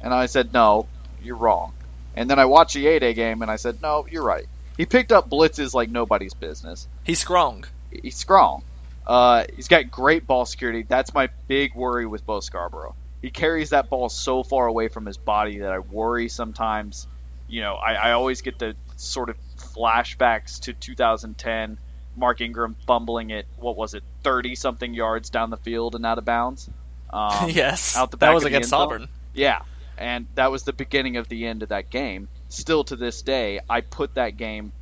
[0.00, 0.86] and I said no,
[1.22, 1.72] you're wrong.
[2.16, 4.46] And then I watched the A Day game, and I said no, you're right.
[4.76, 6.88] He picked up blitzes like nobody's business.
[7.04, 7.64] He's strong.
[7.90, 8.64] He's strong.
[9.06, 10.84] Uh, he's got great ball security.
[10.86, 12.94] That's my big worry with Bo Scarborough.
[13.20, 17.06] He carries that ball so far away from his body that I worry sometimes.
[17.48, 21.78] You know, I, I always get the sort of flashbacks to 2010.
[22.16, 23.46] Mark Ingram fumbling it.
[23.56, 24.02] What was it?
[24.22, 26.68] 30 something yards down the field and out of bounds.
[27.10, 28.72] Um, yes, out the that was against.
[28.72, 29.08] Auburn.
[29.32, 29.62] Yeah,
[29.98, 32.28] and that was the beginning of the end of that game.
[32.48, 34.72] Still to this day, I put that game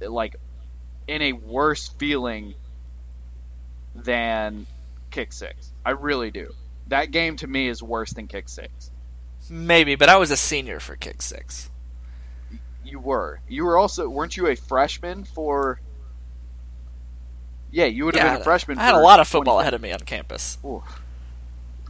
[0.00, 0.36] like
[1.06, 2.54] in a worse feeling
[3.94, 4.66] than
[5.10, 5.72] kick six.
[5.84, 6.52] I really do.
[6.88, 8.90] That game to me is worse than kick six.
[9.50, 11.70] Maybe, but I was a senior for kick six.
[12.84, 13.40] You were.
[13.48, 15.80] You were also weren't you a freshman for?
[17.70, 18.78] Yeah, you would have Yeah, been a freshman.
[18.78, 19.62] I had a lot of football 2010.
[19.62, 20.58] ahead of me on campus.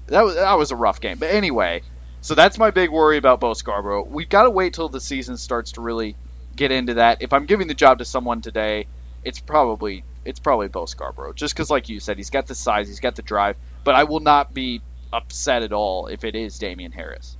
[0.07, 1.19] That was that was a rough game.
[1.19, 1.83] But anyway,
[2.21, 4.05] so that's my big worry about Bo Scarborough.
[4.05, 6.17] We've got to wait till the season starts to really
[6.55, 7.23] get into that.
[7.23, 8.87] If I'm giving the job to someone today,
[9.25, 11.33] it's probably it's probably Bo Scarborough.
[11.33, 13.57] Just because, like you said, he's got the size, he's got the drive.
[13.85, 14.81] But I will not be
[15.13, 17.37] upset at all if it is Damien Harris.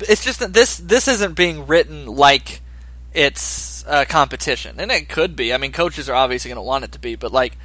[0.00, 2.62] It's just that this this isn't being written like
[3.12, 5.52] it's a competition, and it could be.
[5.52, 7.56] I mean, coaches are obviously going to want it to be, but like,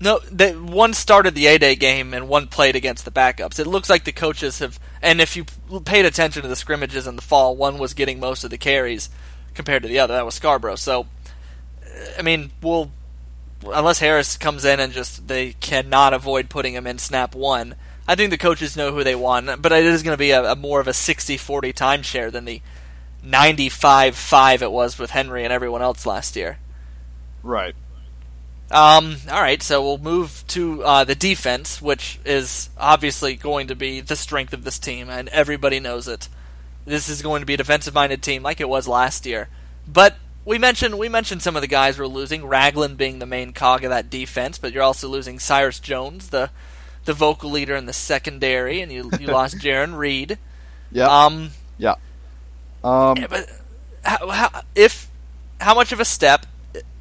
[0.00, 3.58] no, they, one started the A Day game and one played against the backups.
[3.58, 5.44] It looks like the coaches have, and if you
[5.84, 9.08] paid attention to the scrimmages in the fall, one was getting most of the carries
[9.54, 10.14] compared to the other.
[10.14, 10.76] That was Scarborough.
[10.76, 11.06] So,
[12.18, 12.90] I mean, we'll
[13.72, 17.74] unless Harris comes in and just they cannot avoid putting him in snap one.
[18.06, 20.52] I think the coaches know who they want, but it is going to be a,
[20.52, 22.60] a more of a 60-40 timeshare than the
[23.26, 26.58] 95-5 it was with Henry and everyone else last year.
[27.42, 27.74] Right.
[28.70, 33.74] Um, all right, so we'll move to uh, the defense, which is obviously going to
[33.74, 36.28] be the strength of this team, and everybody knows it.
[36.84, 39.48] This is going to be a defensive-minded team, like it was last year.
[39.86, 42.44] But we mentioned we mentioned some of the guys we're losing.
[42.44, 46.50] Ragland being the main cog of that defense, but you're also losing Cyrus Jones, the
[47.04, 50.38] the vocal leader in the secondary, and you you lost Jarran Reed.
[50.92, 51.06] Yeah.
[51.06, 51.94] Um, yeah.
[52.82, 53.50] Um, yeah, but
[54.04, 55.10] how, how, if
[55.60, 56.46] how much of a step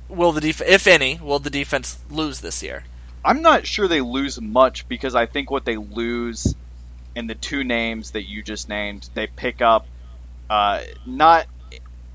[0.07, 2.85] will the def- if any, will the defense lose this year?
[3.25, 6.55] I'm not sure they lose much because I think what they lose
[7.15, 9.85] in the two names that you just named, they pick up
[10.49, 11.45] uh, not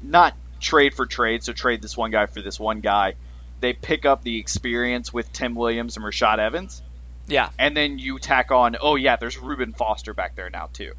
[0.02, 3.14] not trade for trade, so trade this one guy for this one guy.
[3.61, 6.81] They pick up the experience with Tim Williams and Rashaan Evans,
[7.27, 10.92] Yeah, and then you tack on, oh yeah, there's Reuben Foster back there now too.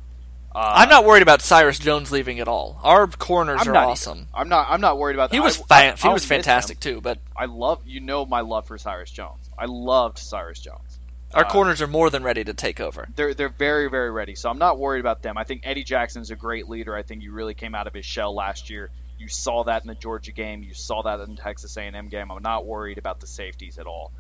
[0.54, 2.80] Uh, I'm not worried about Cyrus Jones leaving at all.
[2.84, 4.18] Our corners I'm are awesome.
[4.18, 4.28] either.
[4.34, 4.66] I'm not.
[4.70, 5.36] I'm not worried about that.
[5.36, 8.26] He was I, fan- I- he I'll was fantastic too, but I love you know
[8.26, 9.48] my love for Cyrus Jones.
[9.58, 11.00] I loved Cyrus Jones.
[11.36, 13.08] our Uh, corners are more than ready to take over.
[13.16, 14.34] they're they're very very ready.
[14.34, 15.38] So I'm not worried about them.
[15.38, 16.96] I think Eddie Jackson's a great leader.
[16.96, 18.90] I think he really came out of his shell last year.
[19.20, 20.64] You saw that in the Georgia game.
[20.64, 22.32] You saw that in the Texas A&M game.
[22.32, 24.12] I'm not worried about the safeties at all.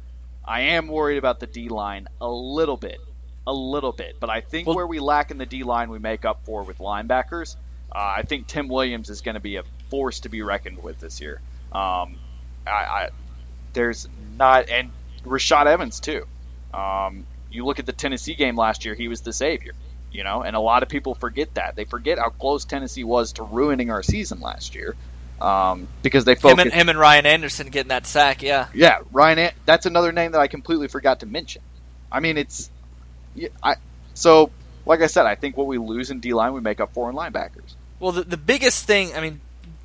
[0.46, 3.00] I am worried about the D line a little bit,
[3.48, 4.18] a little bit.
[4.20, 6.64] But I think Well- where we lack in the D line, we make up for
[6.64, 7.56] with linebackers.
[7.92, 11.00] Uh, I think Tim Williams is going to be a force to be reckoned with
[11.00, 11.42] this year.
[11.72, 12.18] Um,
[12.68, 13.10] I, I
[13.74, 14.08] there's
[14.38, 14.92] not and
[15.26, 16.26] Rashaan Evans too.
[16.74, 19.74] Um, you look at the Tennessee game last year; he was the savior.
[20.12, 21.76] You know, and a lot of people forget that.
[21.76, 24.96] They forget how close Tennessee was to ruining our season last year
[25.40, 26.66] um, because they Him focused.
[26.66, 28.68] and, him and Ryan Anderson getting that sack, yeah.
[28.74, 29.40] yeah, Ryan.
[29.40, 31.62] An- That's another name that I completely forgot to mention.
[32.12, 32.72] I mean, it's
[33.36, 33.76] yeah, I
[34.16, 34.52] so
[34.86, 37.10] like I said, I think what we lose in D line, we make up for
[37.10, 37.76] in linebackers.
[38.00, 39.42] Well, the, the biggest thing, I mean,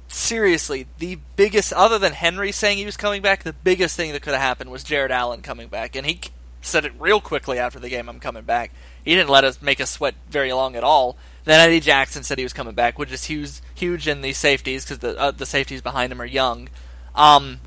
[0.09, 4.23] seriously, the biggest, other than Henry saying he was coming back, the biggest thing that
[4.23, 5.97] could have happened was Jared Allen coming back.
[5.97, 6.21] And he
[6.63, 8.71] said it real quickly after the game, I'm coming back.
[9.05, 11.17] He didn't let us make us sweat very long at all.
[11.45, 14.85] Then Eddie Jackson said he was coming back, which is huge, huge in the safeties
[14.85, 16.69] because the, uh, the safeties behind him are young.
[17.15, 17.61] Um,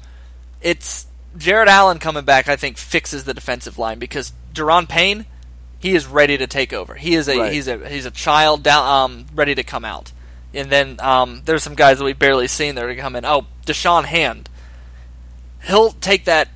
[0.62, 1.06] it's
[1.38, 5.28] Jared Allen coming back, I think, fixes the defensive line because Da'Ron Payne,
[5.78, 6.96] he is ready to take over.
[6.96, 7.54] He is a Right.
[7.54, 10.12] he's a he's a child down um, ready to come out.
[10.56, 13.26] And then um, there's some guys that we've barely seen that are coming.
[13.26, 14.50] Oh, Da'Shawn Hand.
[15.66, 16.48] He'll take that.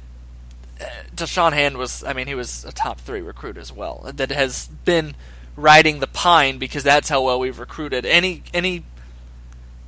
[1.15, 4.12] Da'Shawn Hand was, I mean, he was a top three recruit as well.
[4.13, 5.15] That has been
[5.56, 8.06] riding the pine because that's how well we've recruited.
[8.06, 8.84] Any any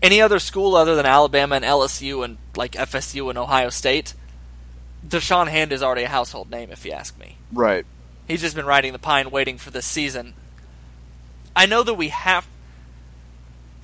[0.01, 4.13] any other school other than Alabama and LSU and like FSU and Ohio State,
[5.07, 7.37] Da'Shawn Hand is already a household name if you ask me.
[7.51, 7.85] Right.
[8.27, 10.33] He's just been riding the pine, waiting for this season.
[11.55, 12.47] I know that we have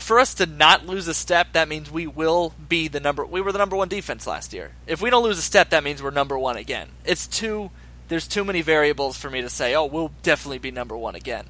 [0.10, 3.24] for us to not lose a step, that means we will be the number.
[3.24, 4.72] We were the number one defense last year.
[4.88, 6.90] If we don't lose a step, that means we're number one again.
[7.06, 7.70] It's too.
[8.08, 9.76] There's too many variables for me to say.
[9.76, 11.46] Oh, we'll definitely be number one again.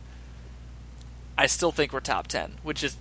[1.37, 2.97] I still think we're top ten, which is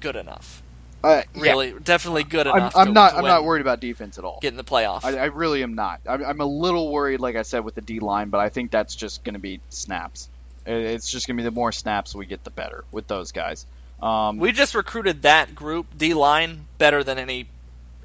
[0.00, 0.62] good enough.
[1.02, 1.78] Uh, Really, yeah.
[1.82, 2.76] definitely good I'm, enough.
[2.76, 3.10] I'm to- not.
[3.12, 4.38] to I'm not worried about defense at all.
[4.42, 5.02] Getting the playoff.
[5.02, 6.02] I, I really am not.
[6.06, 8.70] I'm, I'm a little worried, like I said, with the D line, but I think
[8.70, 10.28] that's just going to be snaps.
[10.66, 13.64] It's just going to be the more snaps we get, the better with those guys.
[14.02, 17.46] Um, we just recruited that group D line better than any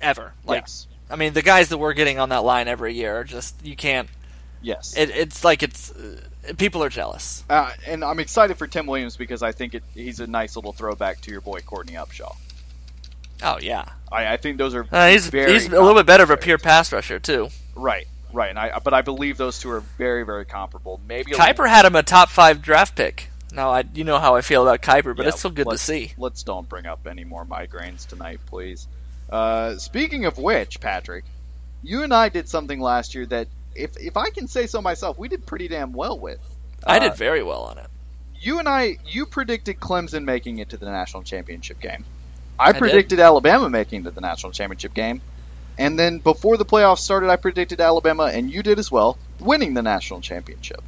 [0.01, 0.33] ever.
[0.45, 3.23] Like, yes, I mean, the guys that we're getting on that line every year are
[3.23, 4.07] just you can't.
[4.61, 4.95] yes.
[4.95, 6.21] It, it's like it's uh,
[6.57, 7.43] people are jealous.
[7.49, 10.71] Uh, and I'm excited for Tim Williams because I think it, he's a nice little
[10.71, 12.35] throwback to your boy Courtney Upshaw.
[13.41, 16.29] Oh yeah, I, I think those are uh, he's he's a little bit better of
[16.29, 17.49] a pure pass rusher too.
[17.75, 18.49] Right, right.
[18.49, 20.99] And I, but I believe those two are very, very comparable.
[21.07, 23.29] Maybe Kiper had him a top five draft pick.
[23.57, 25.79] Now I you know how I feel about Kiper, but Yeah, it's still good to
[25.79, 26.13] see.
[26.15, 28.87] Let's don't bring up any more migraines tonight, please.
[29.31, 31.25] Uh, speaking of which, Patrick,
[31.81, 35.17] you and I did something last year that, if if I can say so myself,
[35.17, 36.39] we did pretty damn well with.
[36.85, 37.87] I Uh, did very well on it.
[38.39, 42.05] You and I, you predicted Clemson making it to the national championship game.
[42.59, 42.79] I, did.
[42.79, 45.19] predicted Alabama making it to the national championship game.
[45.79, 49.73] And then before the playoffs started, I predicted Alabama, and you did as well, winning
[49.73, 50.83] the national championship.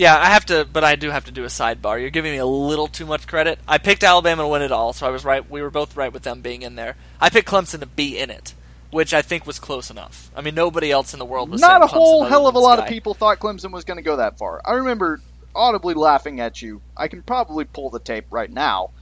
[0.00, 2.00] Yeah, I have to, but I do have to do a sidebar.
[2.00, 3.58] You're giving me a little too much credit.
[3.68, 5.48] I picked Alabama to win it all, so I was right.
[5.50, 6.96] We were both right with them being in there.
[7.20, 8.54] I picked Clemson to be in it,
[8.90, 10.30] which I think was close enough.
[10.34, 12.76] I mean, nobody else in the world was Not a whole hell of a lot
[12.76, 14.62] this of people thought Clemson was going to go that far.
[14.64, 15.20] I remember
[15.54, 16.80] audibly laughing at you.
[16.96, 18.92] I can probably pull the tape right now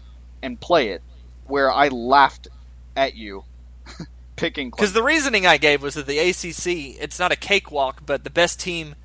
[0.42, 1.02] and play it
[1.46, 2.48] where I laughed
[2.96, 3.44] at you
[4.34, 8.24] picking Because the reasoning I gave was that the ACC, it's not a cakewalk, but
[8.24, 8.96] the best team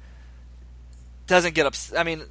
[1.28, 1.94] doesn't get ups.
[1.96, 2.24] I mean,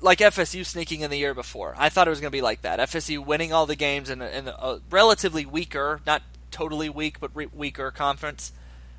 [0.00, 1.74] like FSU sneaking in the year before.
[1.78, 2.78] I thought it was going to be like that.
[2.78, 7.30] FSU winning all the games in a, in a relatively weaker, not totally weak, but
[7.34, 8.52] re- weaker conference,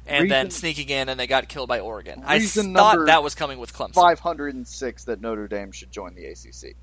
[0.08, 2.24] and then sneaking in and they got killed by Oregon.
[2.26, 3.94] I Reason thought that was coming with Clemson.
[3.94, 6.76] 506 that Notre Dame should join the ACC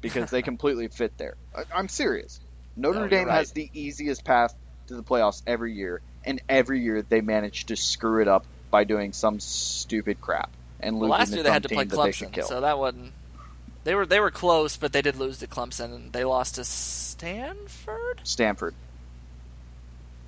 [0.00, 1.36] because they completely fit there.
[1.56, 2.40] I, I'm serious.
[2.76, 3.38] Notre No, Dame right.
[3.38, 4.54] has the easiest path
[4.88, 8.84] to the playoffs every year, and every year they manage to screw it up by
[8.84, 10.50] doing some stupid crap
[10.82, 13.12] and Well, last year they had to play Clemson, so that wasn't.
[13.84, 16.64] They were they were close, but they did lose to Clemson, and they lost to
[16.64, 18.20] Stanford.
[18.22, 18.74] Stanford.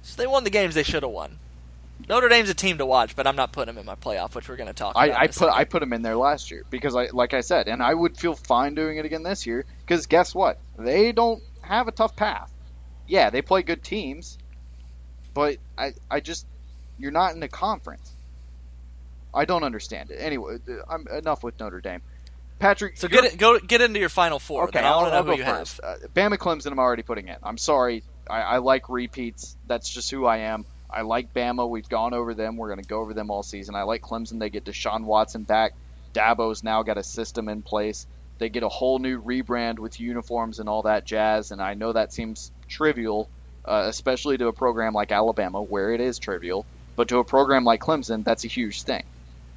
[0.02, 1.38] So they won the games they should have won.
[2.08, 4.48] Notre Dame's a team to watch, but I'm not putting them in my playoff, which
[4.48, 5.20] we're going to talk I, about.
[5.20, 5.54] I put second.
[5.54, 8.18] I put them in there last year because I like I said, and I would
[8.18, 10.58] feel fine doing it again this year because guess what?
[10.78, 12.50] They don't have a tough path.
[13.06, 14.38] Yeah, they play good teams,
[15.32, 16.46] but I I just
[16.98, 18.13] you're not in a conference.
[19.34, 20.16] I don't understand it.
[20.16, 22.00] Anyway, I'm enough with Notre Dame.
[22.60, 24.64] Patrick, So get it, go get into your final four.
[24.64, 25.80] Okay, then I want I'll, to I'll know go who you first.
[25.82, 26.02] have.
[26.04, 27.36] Uh, Bama Clemson, I'm already putting in.
[27.42, 28.02] I'm sorry.
[28.30, 29.56] I, I like repeats.
[29.66, 30.64] That's just who I am.
[30.88, 31.68] I like Bama.
[31.68, 32.56] We've gone over them.
[32.56, 33.74] We're going to go over them all season.
[33.74, 34.38] I like Clemson.
[34.38, 35.72] They get Deshaun Watson back.
[36.14, 38.06] Dabo's now got a system in place.
[38.38, 41.50] They get a whole new rebrand with uniforms and all that jazz.
[41.50, 43.28] And I know that seems trivial,
[43.64, 46.64] uh, especially to a program like Alabama, where it is trivial.
[46.96, 49.02] But to a program like Clemson, that's a huge thing.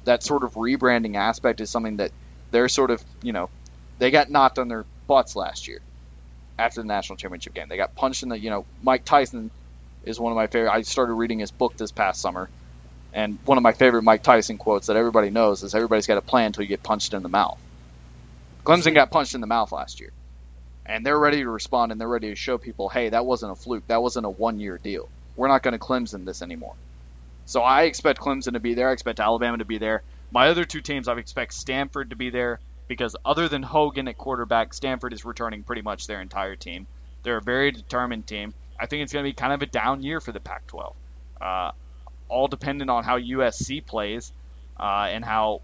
[0.08, 2.12] That sort of rebranding aspect is something that
[2.50, 3.50] they're sort of, you know,
[3.98, 5.80] they got knocked on their butts last year
[6.58, 7.68] after the national championship game.
[7.68, 9.50] They got punched in the, you know, Mike Tyson
[10.04, 10.72] is one of my favorite.
[10.72, 12.48] I started reading his book this past summer,
[13.12, 16.22] and one of my favorite Mike Tyson quotes that everybody knows is everybody's got a
[16.22, 17.58] plan until you get punched in the mouth.
[18.64, 20.12] Clemson got punched in the mouth last year,
[20.86, 23.54] and they're ready to respond and they're ready to show people, hey, that wasn't a
[23.54, 23.86] fluke.
[23.88, 25.08] That wasn't a one year deal.
[25.36, 26.74] We're not going to Clemson this anymore.
[27.48, 28.90] So I expect Clemson to be there.
[28.90, 30.02] I expect Alabama to be there.
[30.30, 34.18] My other two teams, I expect Stanford to be there because other than Hogan at
[34.18, 36.86] quarterback, Stanford is returning pretty much their entire team.
[37.22, 38.52] They're a very determined team.
[38.78, 40.92] I think it's going to be kind of a down year for the Pac-12,
[41.40, 41.70] uh,
[42.28, 44.30] all dependent on how USC plays
[44.78, 45.62] uh, and how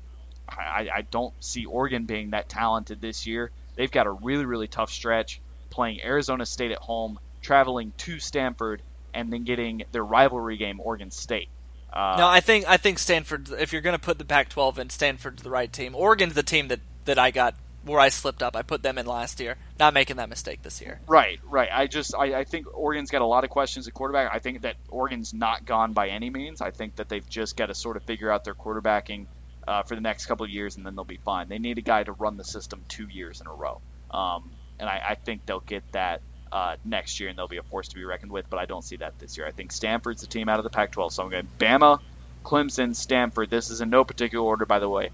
[0.48, 3.50] I, I don't see Oregon being that talented this year.
[3.76, 8.80] They've got a really really tough stretch playing Arizona State at home, traveling to Stanford,
[9.12, 11.50] and then getting their rivalry game Oregon State.
[11.94, 13.50] Uh, no, I think I think Stanford.
[13.50, 15.94] If you're going to put the Pac-12 in, Stanford's the right team.
[15.94, 18.56] Oregon's the team that that I got where I slipped up.
[18.56, 19.56] I put them in last year.
[19.78, 20.98] Not making that mistake this year.
[21.06, 21.68] Right, right.
[21.72, 24.34] I just I, I think Oregon's got a lot of questions at quarterback.
[24.34, 26.60] I think that Oregon's not gone by any means.
[26.60, 29.26] I think that they've just got to sort of figure out their quarterbacking
[29.68, 31.48] uh, for the next couple of years, and then they'll be fine.
[31.48, 33.80] They need a guy to run the system two years in a row,
[34.10, 36.22] um, and I, I think they'll get that
[36.54, 38.48] uh, next year, and they'll be a force to be reckoned with.
[38.48, 39.44] But I don't see that this year.
[39.44, 41.98] I think Stanford's the team out of the Pac-12, so I'm going to Bama,
[42.44, 43.50] Clemson, Stanford.
[43.50, 45.10] This is in no particular order, by the way.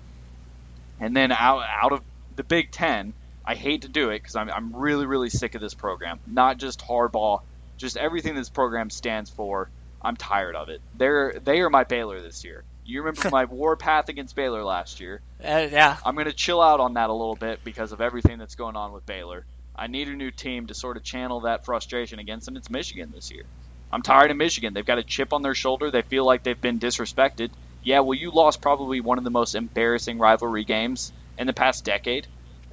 [1.00, 2.02] And then out out of
[2.36, 5.62] the Big Ten, I hate to do it because I'm, I'm really, really sick of
[5.62, 6.20] this program.
[6.26, 7.40] Not just Harbaugh,
[7.78, 9.70] just everything this program stands for.
[10.02, 10.82] I'm tired of it.
[10.98, 12.64] They're they are my Baylor this year.
[12.84, 15.22] You remember my warpath against Baylor last year.
[15.42, 15.96] Uh, yeah.
[16.04, 18.76] I'm going to chill out on that a little bit because of everything that's going
[18.76, 19.46] on with Baylor.
[19.80, 23.10] I need a new team to sort of channel that frustration against, and it's Michigan
[23.14, 23.44] this year.
[23.90, 24.74] I'm tired of Michigan.
[24.74, 25.90] They've got a chip on their shoulder.
[25.90, 27.50] They feel like they've been disrespected.
[27.82, 31.82] Yeah, well, you lost probably one of the most embarrassing rivalry games in the past
[31.84, 32.26] decade.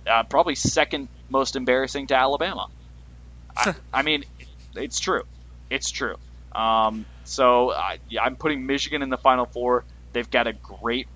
[0.06, 2.68] Uh, probably second most embarrassing to Alabama.
[3.56, 4.26] I, I mean,
[4.76, 5.24] it's true.
[5.70, 6.16] It's true.
[6.54, 9.86] Um, so I, I'm putting Michigan in the Final Four.
[10.14, 11.08] They've got a great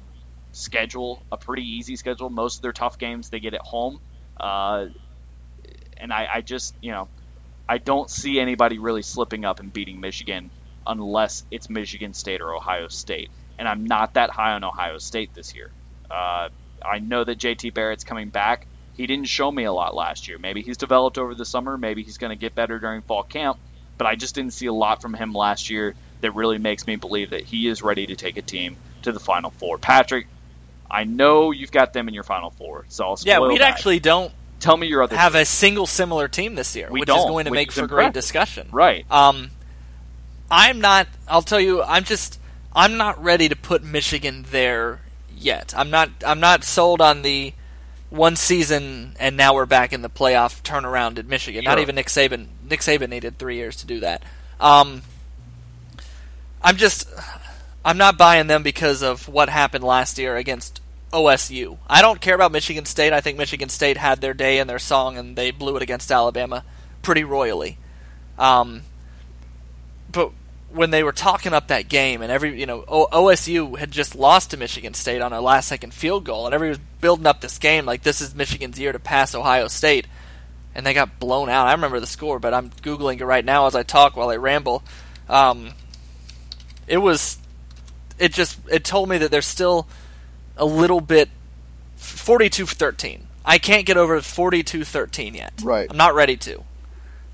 [0.53, 2.29] schedule, a pretty easy schedule.
[2.29, 3.99] Most of their tough games they get at home.
[4.39, 4.85] Uh,
[6.01, 7.07] and I, I just, you know,
[7.69, 10.49] I don't see anybody really slipping up and beating Michigan
[10.85, 13.29] unless it's Michigan State or Ohio State.
[13.57, 15.71] And I'm not that high on Ohio State this year.
[16.09, 16.49] Uh,
[16.83, 18.67] I know that JT Barrett's coming back.
[18.97, 20.37] He didn't show me a lot last year.
[20.37, 21.77] Maybe he's developed over the summer.
[21.77, 23.57] Maybe he's going to get better during fall camp.
[23.97, 26.95] But I just didn't see a lot from him last year that really makes me
[26.95, 29.77] believe that he is ready to take a team to the Final Four.
[29.77, 30.27] Patrick,
[30.89, 34.33] I know you've got them in your Final Four, so I'll yeah, we actually don't
[34.61, 35.41] tell me your other have team.
[35.41, 38.69] a single similar team this year, We which is going to make for great discussion.
[38.71, 39.05] right.
[39.11, 39.51] Um,
[40.49, 41.07] I'm not.
[41.27, 41.81] I'll tell you.
[41.83, 42.39] I'm just.
[42.73, 45.01] I'm not ready to put Michigan there
[45.35, 45.73] yet.
[45.75, 46.09] I'm not.
[46.25, 47.53] I'm not sold on the
[48.09, 51.63] one season and now we're back in the playoff turnaround at Michigan.
[51.63, 51.81] Not Sure.
[51.81, 52.47] even Nick Saban.
[52.69, 54.21] Nick Saban needed three years to do that.
[54.59, 55.01] Um,
[56.61, 57.07] I'm just.
[57.83, 60.80] I'm not buying them because of what happened last year against
[61.11, 61.77] OSU.
[61.87, 63.13] I don't care about Michigan State.
[63.13, 66.11] I think Michigan State had their day and their song, and they blew it against
[66.11, 66.63] Alabama
[67.01, 67.77] pretty royally.
[68.37, 68.83] Um,
[70.11, 70.31] but
[70.73, 74.51] when they were talking up that game, and every you know OSU had just lost
[74.51, 77.57] to Michigan State on a last second field goal, and everybody was building up this
[77.57, 80.07] game like this is Michigan's year to pass Ohio State,
[80.73, 81.67] and they got blown out.
[81.67, 84.37] I remember the score, but I'm googling it right now as I talk while I
[84.37, 84.83] ramble.
[85.27, 85.71] Um,
[86.87, 87.37] it was,
[88.17, 89.87] it just it told me that there's still
[90.61, 91.27] a little bit
[91.97, 93.21] 42-13.
[93.43, 95.53] I can't get over 42-13 yet.
[95.63, 95.87] Right.
[95.89, 96.63] I'm not ready to.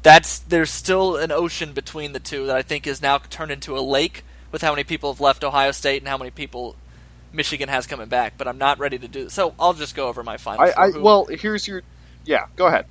[0.03, 3.77] That's there's still an ocean between the two that I think is now turned into
[3.77, 6.75] a lake with how many people have left Ohio State and how many people
[7.33, 8.33] Michigan has coming back.
[8.37, 9.53] But I'm not ready to do so.
[9.59, 10.61] I'll just go over my final.
[10.61, 11.81] I, I well, here's your.
[12.25, 12.85] Yeah, go ahead.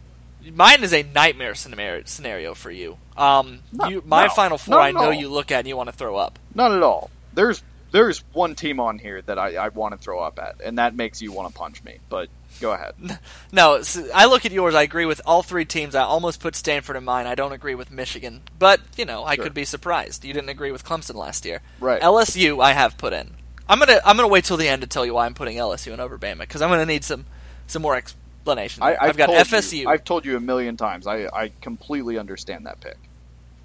[0.52, 2.98] mine is a nightmare scenario scenario for you.
[3.16, 5.12] Um, No, you, my no, final four, I know all.
[5.14, 6.38] you look at and you want to throw up.
[6.54, 7.10] Not at all.
[7.32, 7.62] There's
[7.92, 10.94] there's one team on here that I, I want to throw up at, and that
[10.94, 11.98] makes you want to punch me.
[12.08, 12.28] But
[12.60, 12.94] go ahead.
[13.52, 13.82] No,
[14.14, 14.74] I look at yours.
[14.74, 15.94] I agree with all three teams.
[15.94, 17.26] I almost put Stanford in mine.
[17.26, 19.44] I don't agree with Michigan, but you know I Sure.
[19.44, 20.24] could be surprised.
[20.24, 21.60] You didn't agree with Clemson last year.
[21.80, 22.02] Right.
[22.02, 23.34] LSU, I have put in.
[23.68, 25.92] I'm gonna I'm gonna wait till the end to tell you why I'm putting LSU
[25.92, 27.24] in over Bama because I'm gonna need some
[27.66, 28.82] some more explanation.
[28.82, 29.78] I, I've, I've got FSU.
[29.78, 31.06] You, I've told you a million times.
[31.06, 32.96] I, I completely understand that pick.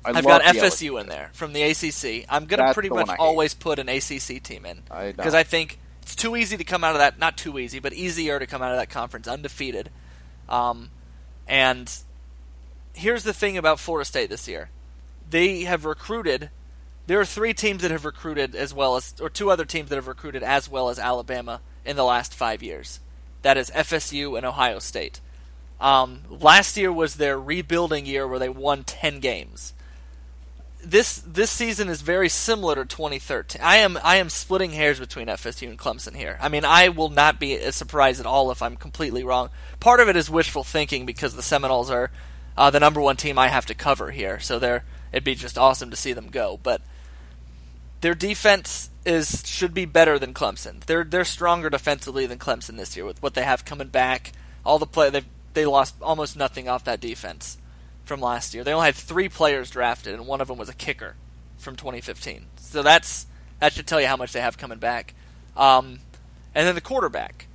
[0.03, 2.25] I I've love got FSU in there from the ACC.
[2.29, 5.79] I'm gonna pretty much I always put an ACC team in I because I think
[6.01, 7.19] it's too easy to come out of that.
[7.19, 9.91] Not too easy, but easier to come out of that conference undefeated.
[10.49, 10.89] Um,
[11.47, 11.91] and
[12.93, 14.69] here's the thing about Florida State this year:
[15.29, 16.49] they have recruited.
[17.07, 19.95] There are three teams that have recruited as well as, or two other teams that
[19.95, 22.99] have recruited as well as Alabama in the last five years.
[23.41, 25.19] That is FSU and Ohio State.
[25.79, 29.73] Um, last year was their rebuilding year where they won ten games
[30.83, 33.61] this this season is very similar to 2013.
[33.61, 36.37] I am I am splitting hairs between FSU and Clemson here.
[36.41, 39.49] I mean, I will not be surprised at all if I'm completely wrong.
[39.79, 42.11] Part of it is wishful thinking because the Seminoles are
[42.57, 45.57] uh, the number one team I have to cover here, so they're it'd be just
[45.57, 46.59] awesome to see them go.
[46.61, 46.81] But
[48.01, 50.83] their defense is should be better than Clemson.
[50.85, 54.31] They're they're stronger defensively than Clemson this year with what they have coming back.
[54.65, 55.23] All the play they
[55.53, 57.57] they lost almost nothing off that defense
[58.11, 58.65] from last year.
[58.65, 61.15] They only had three players drafted, and one of them was a kicker
[61.57, 62.45] from 2015.
[62.57, 63.25] So that's
[63.61, 65.13] that should tell you how much they have coming back.
[65.55, 66.01] Um,
[66.53, 67.47] and then the quarterback,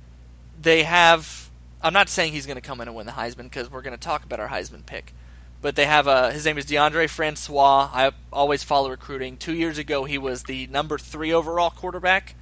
[0.59, 1.51] they have.
[1.79, 3.95] I'm not saying he's going to come in and win the Heisman because we're going
[3.95, 5.13] to talk about our Heisman pick.
[5.61, 6.31] But they have a.
[6.31, 7.91] His name is Deondre Francois.
[7.93, 9.37] I always follow recruiting.
[9.37, 12.33] Two years ago, he was the number three overall quarterback.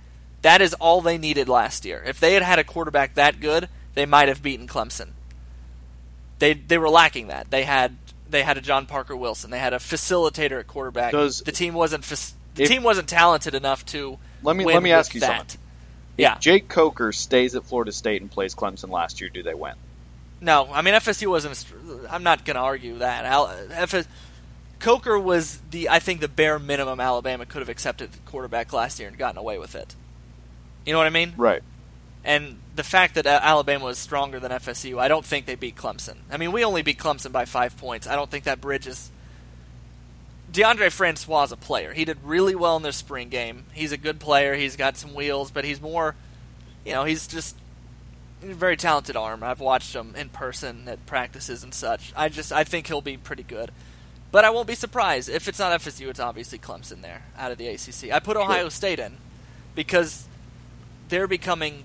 [0.42, 2.02] That is all they needed last year.
[2.06, 5.10] If they had had a quarterback that good, they might have beaten Clemson
[6.40, 7.50] they they were lacking that.
[7.52, 7.98] They had
[8.36, 9.50] they had a John Parker Wilson.
[9.52, 11.12] They had a facilitator at quarterback.
[11.12, 14.84] Does- the team wasn't the if- team wasn't talented enough to Let me win let
[14.84, 15.38] me ask you that.
[15.52, 15.60] something.
[16.18, 19.30] Yeah, Jake Coker stays at Florida State and plays Clemson last year.
[19.30, 19.74] Do they win?
[20.42, 21.66] no, I mean FSU wasn't.
[22.10, 23.26] I'm not going to argue that.
[23.26, 24.08] Al, FS,
[24.80, 29.08] Coker was the I think the bare minimum Alabama could have accepted quarterback last year
[29.10, 29.96] and gotten away with it.
[30.86, 31.34] You know what I mean?
[31.36, 31.64] Right.
[32.24, 35.76] And the fact that uh, Alabama was stronger than FSU, I don't think they beat
[35.76, 36.16] Clemson.
[36.30, 38.06] I mean, we only beat Clemson by five points.
[38.06, 39.12] I don't think that bridges.
[40.52, 41.94] Deondre Francois is a player.
[41.94, 43.66] He did really well in their spring game.
[43.74, 44.56] He's a good player.
[44.56, 46.16] He's got some wheels, but he's more,
[46.86, 47.56] you know, he's just
[48.44, 49.44] a very talented arm.
[49.44, 52.14] I've watched him in person at practices and such.
[52.16, 53.72] I just I think he'll be pretty good.
[54.32, 56.10] But I won't be surprised if it's not FSU.
[56.10, 58.12] It's obviously Clemson there out of the ACC.
[58.12, 59.18] I put Ohio State in
[59.76, 60.28] because
[61.08, 61.84] they're becoming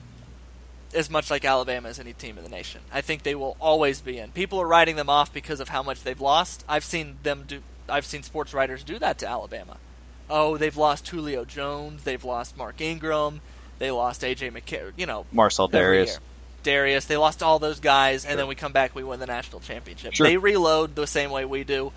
[0.94, 2.80] as much like Alabama as any team in the nation.
[2.92, 4.30] I think they will always be in.
[4.30, 6.64] People are writing them off because of how much they've lost.
[6.68, 7.62] I've seen them do.
[7.88, 9.76] I've seen sports writers do that to Alabama.
[10.28, 12.04] Oh, they've lost Julio Jones.
[12.04, 13.40] They've lost Mark Ingram.
[13.78, 14.92] They lost AJ McCarron.
[14.96, 16.18] You know, Marcell Dareus.
[16.62, 17.06] Dareus.
[17.06, 18.30] They lost all those guys, sure.
[18.30, 20.14] and then we come back, we win the national championship.
[20.14, 20.26] Sure.
[20.26, 21.92] They reload the same way we do,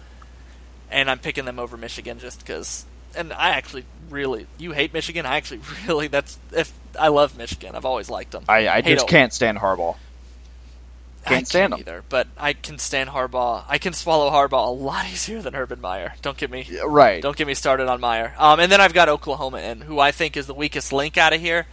[0.89, 2.85] and I'm picking them over Michigan just because.
[3.15, 5.25] And I actually really, you hate Michigan.
[5.25, 7.75] I actually really, that's if I love Michigan.
[7.75, 8.43] I've always liked them.
[8.47, 9.95] I, I just can't stand Harbaugh.
[11.25, 13.63] Can't stand can't either, but I can stand Harbaugh.
[13.69, 16.15] I can swallow Harbaugh a lot easier than Urban Meyer.
[16.21, 17.21] Don't get me right.
[17.21, 18.33] Don't get me started on Meyer.
[18.37, 21.31] Um, and then I've got Oklahoma in, who I think is the weakest link out
[21.31, 21.65] of here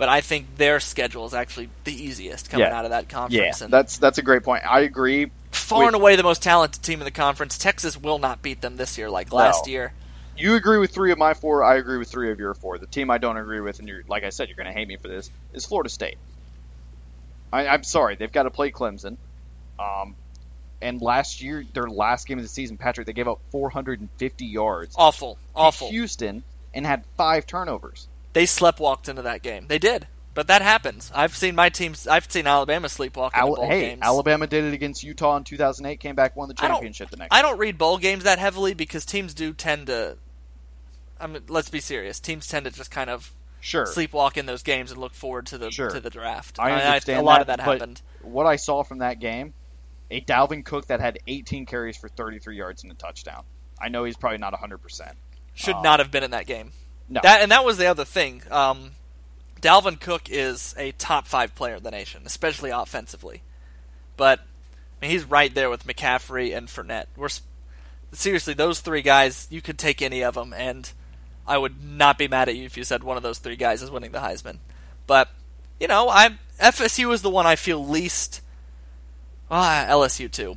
[0.00, 2.74] but I think their schedule is actually the easiest coming yeah.
[2.74, 3.60] out of that conference.
[3.60, 4.64] Yeah, and that's that's a great point.
[4.66, 5.30] I agree.
[5.50, 7.58] Far and away the most talented team in the conference.
[7.58, 9.72] Texas will not beat them this year like last no.
[9.72, 9.92] year.
[10.40, 11.62] You agree with three of my four.
[11.62, 12.78] I agree with three of your four.
[12.78, 14.88] The team I don't agree with, and you're like I said, you're going to hate
[14.88, 16.18] me for this, is Florida State.
[17.52, 19.16] I, am sorry, they've got to play Clemson.
[19.78, 20.14] Um,
[20.80, 24.94] and last year, their last game of the season, Patrick, they gave up 450 yards.
[24.96, 25.90] Awful, awful.
[25.90, 29.66] Houston and had five turnovers they sleptwalked into that game.
[29.68, 30.06] They did.
[30.32, 31.10] But that happens.
[31.14, 32.06] I've seen my teams.
[32.06, 34.00] I've seen Alabama sleepwalk into Al- bowl hey, games.
[34.02, 35.98] Alabama did it against Utah in 2008.
[35.98, 37.34] Came back, won the championship the next.
[37.34, 40.16] I don't read bowl games that heavily because teams do tend to.
[41.20, 42.20] I mean, let's be serious.
[42.20, 45.58] Teams tend to just kind of sure sleepwalk in those games and look forward to
[45.58, 45.90] the sure.
[45.90, 46.58] to the draft.
[46.58, 48.02] I understand I, a lot that, of that happened.
[48.22, 49.54] What I saw from that game,
[50.10, 53.44] a Dalvin Cook that had 18 carries for 33 yards and a touchdown.
[53.80, 54.78] I know he's probably not 100.
[54.78, 55.16] percent
[55.54, 56.72] Should um, not have been in that game.
[57.08, 57.20] No.
[57.22, 58.42] That and that was the other thing.
[58.50, 58.92] Um,
[59.60, 63.42] Dalvin Cook is a top five player in the nation, especially offensively.
[64.16, 67.06] But I mean, he's right there with McCaffrey and Fournette.
[67.16, 67.28] We're
[68.12, 69.48] seriously those three guys.
[69.50, 70.92] You could take any of them, and
[71.46, 73.82] I would not be mad at you if you said one of those three guys
[73.82, 74.58] is winning the Heisman.
[75.06, 75.28] But
[75.78, 78.40] you know, I FSU is the one I feel least.
[79.50, 80.56] Ah, LSU too.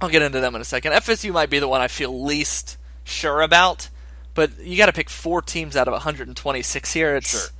[0.00, 0.92] I'll get into them in a second.
[0.92, 3.88] FSU might be the one I feel least sure about,
[4.34, 7.16] but you got to pick four teams out of 126 here.
[7.16, 7.50] It's sure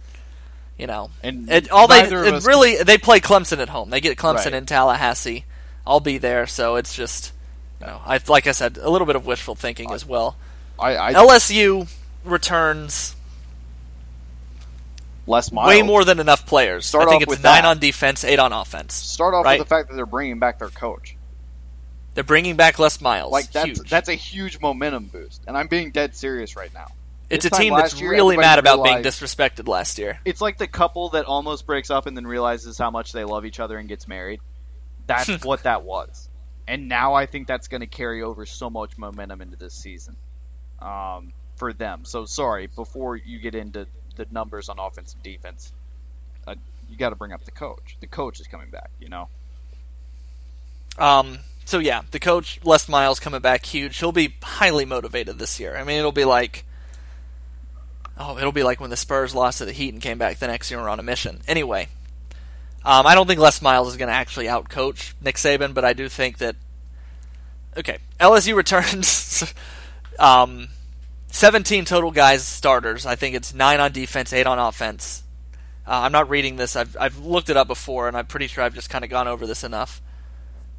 [0.79, 2.87] you know, and it, all they it really can...
[2.87, 3.91] they play Clemson at home.
[3.91, 4.55] They get Clemson right.
[4.55, 5.45] in Tallahassee.
[5.85, 7.33] I'll be there, so it's just
[7.81, 10.37] you know, I like I said, a little bit of wishful thinking I, as well.
[10.79, 11.91] I, I, LSU
[12.25, 13.15] returns
[15.29, 15.69] Les Miles.
[15.69, 16.87] way more than enough players.
[16.87, 17.65] Start I think it's nine that.
[17.65, 18.95] on defense, eight on offense.
[18.95, 19.59] Start off right?
[19.59, 21.17] with the fact that they're bringing back their coach.
[22.15, 23.31] They're bringing back Les Miles.
[23.31, 23.91] Like that's huge.
[23.91, 26.89] that's a huge momentum boost, and I'm being dead serious right now.
[27.31, 30.19] It's a team that's year, really mad about being disrespected last year.
[30.25, 33.45] It's like the couple that almost breaks up and then realizes how much they love
[33.45, 34.41] each other and gets married.
[35.07, 36.29] That's what that was.
[36.67, 40.17] And now I think that's going to carry over so much momentum into this season
[40.81, 42.05] um, for them.
[42.05, 43.87] So sorry, before you get into
[44.17, 45.73] the numbers on offense and defense,
[46.47, 46.55] uh,
[46.89, 47.97] you got to bring up the coach.
[48.01, 49.29] The coach is coming back, you know.
[50.99, 51.39] Um.
[51.65, 53.99] So yeah, the coach Les Miles coming back huge.
[53.99, 55.77] He'll be highly motivated this year.
[55.77, 56.65] I mean, it'll be like
[58.19, 60.49] Oh, it'll be like when the Spurs lost to the Heat and came back the
[60.49, 61.41] next year on a mission.
[61.47, 61.89] Anyway,
[62.85, 65.93] um, I don't think Les Miles is going to actually outcoach Nick Saban, but I
[65.93, 66.57] do think that.
[67.77, 69.55] Okay, LSU returns
[70.19, 70.69] um,
[71.29, 73.07] 17 total guys starters.
[73.07, 75.23] I think it's nine on defense, eight on offense.
[75.87, 76.77] Uh, I'm not reading this.
[76.77, 79.29] I've I've looked it up before, and I'm pretty sure I've just kind of gone
[79.29, 80.03] over this enough.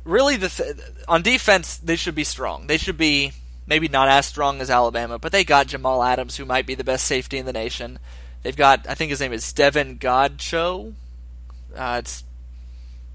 [0.03, 0.75] Really, the th-
[1.07, 2.67] on defense, they should be strong.
[2.67, 3.33] They should be
[3.67, 6.83] maybe not as strong as Alabama, but they got Jamal Adams, who might be the
[6.83, 7.99] best safety in the nation.
[8.41, 10.93] They've got, I think his name is Devin Godchaux.
[11.75, 12.23] Uh, it's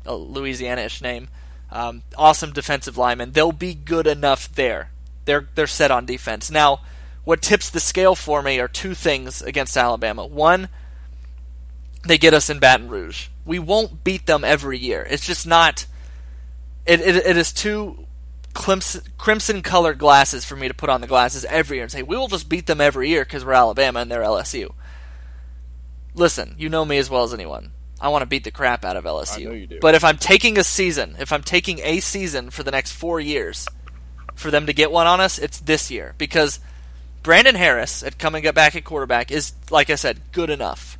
[0.06, 1.28] a Louisiana-ish name.
[1.72, 3.32] Um, awesome defensive lineman.
[3.32, 4.90] They'll be good enough there.
[5.24, 6.50] They're they're set on defense.
[6.50, 6.80] Now,
[7.24, 10.26] what tips the scale for me are two things against Alabama.
[10.26, 10.68] One,
[12.06, 13.28] they get us in Baton Rouge.
[13.44, 15.06] We won't beat them every year.
[15.08, 15.86] It's just not.
[16.86, 18.06] It, it, it is too
[18.54, 22.16] crimson colored glasses for me to put on the glasses every year and say we
[22.16, 24.72] will just beat them every year because we're Alabama and they're LSU.
[26.14, 27.72] Listen, you know me as well as anyone.
[28.00, 29.80] I want to beat the crap out of LSU.
[29.80, 33.18] But if I'm taking a season, if I'm taking a season for the next four
[33.18, 33.66] years
[34.34, 36.60] for them to get one on us, it's this year because
[37.24, 40.98] Brandon Harris at coming back at quarterback is, like I said, good enough.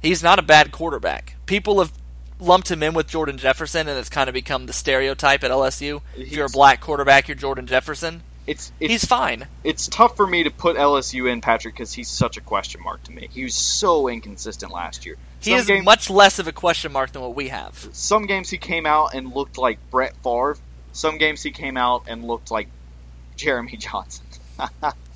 [0.00, 1.92] He's not a bad quarterback, people have
[2.40, 6.00] lumped him in with Jordan Jefferson, and it's kind of become the stereotype at LSU.
[6.16, 8.22] If you're a black quarterback, you're Jordan Jefferson.
[8.46, 9.46] It's it's He's fine.
[9.64, 13.02] it's tough for me to put LSU in Patrick because he's such a question mark
[13.04, 13.28] to me.
[13.32, 15.16] He was so inconsistent last year.
[15.40, 17.88] He Some is games- much less of a question mark than what we have.
[17.92, 20.56] some games he came out and looked like Brett Favre.
[20.92, 22.68] Some games he came out and looked like
[23.36, 24.24] Jeremy Johnson.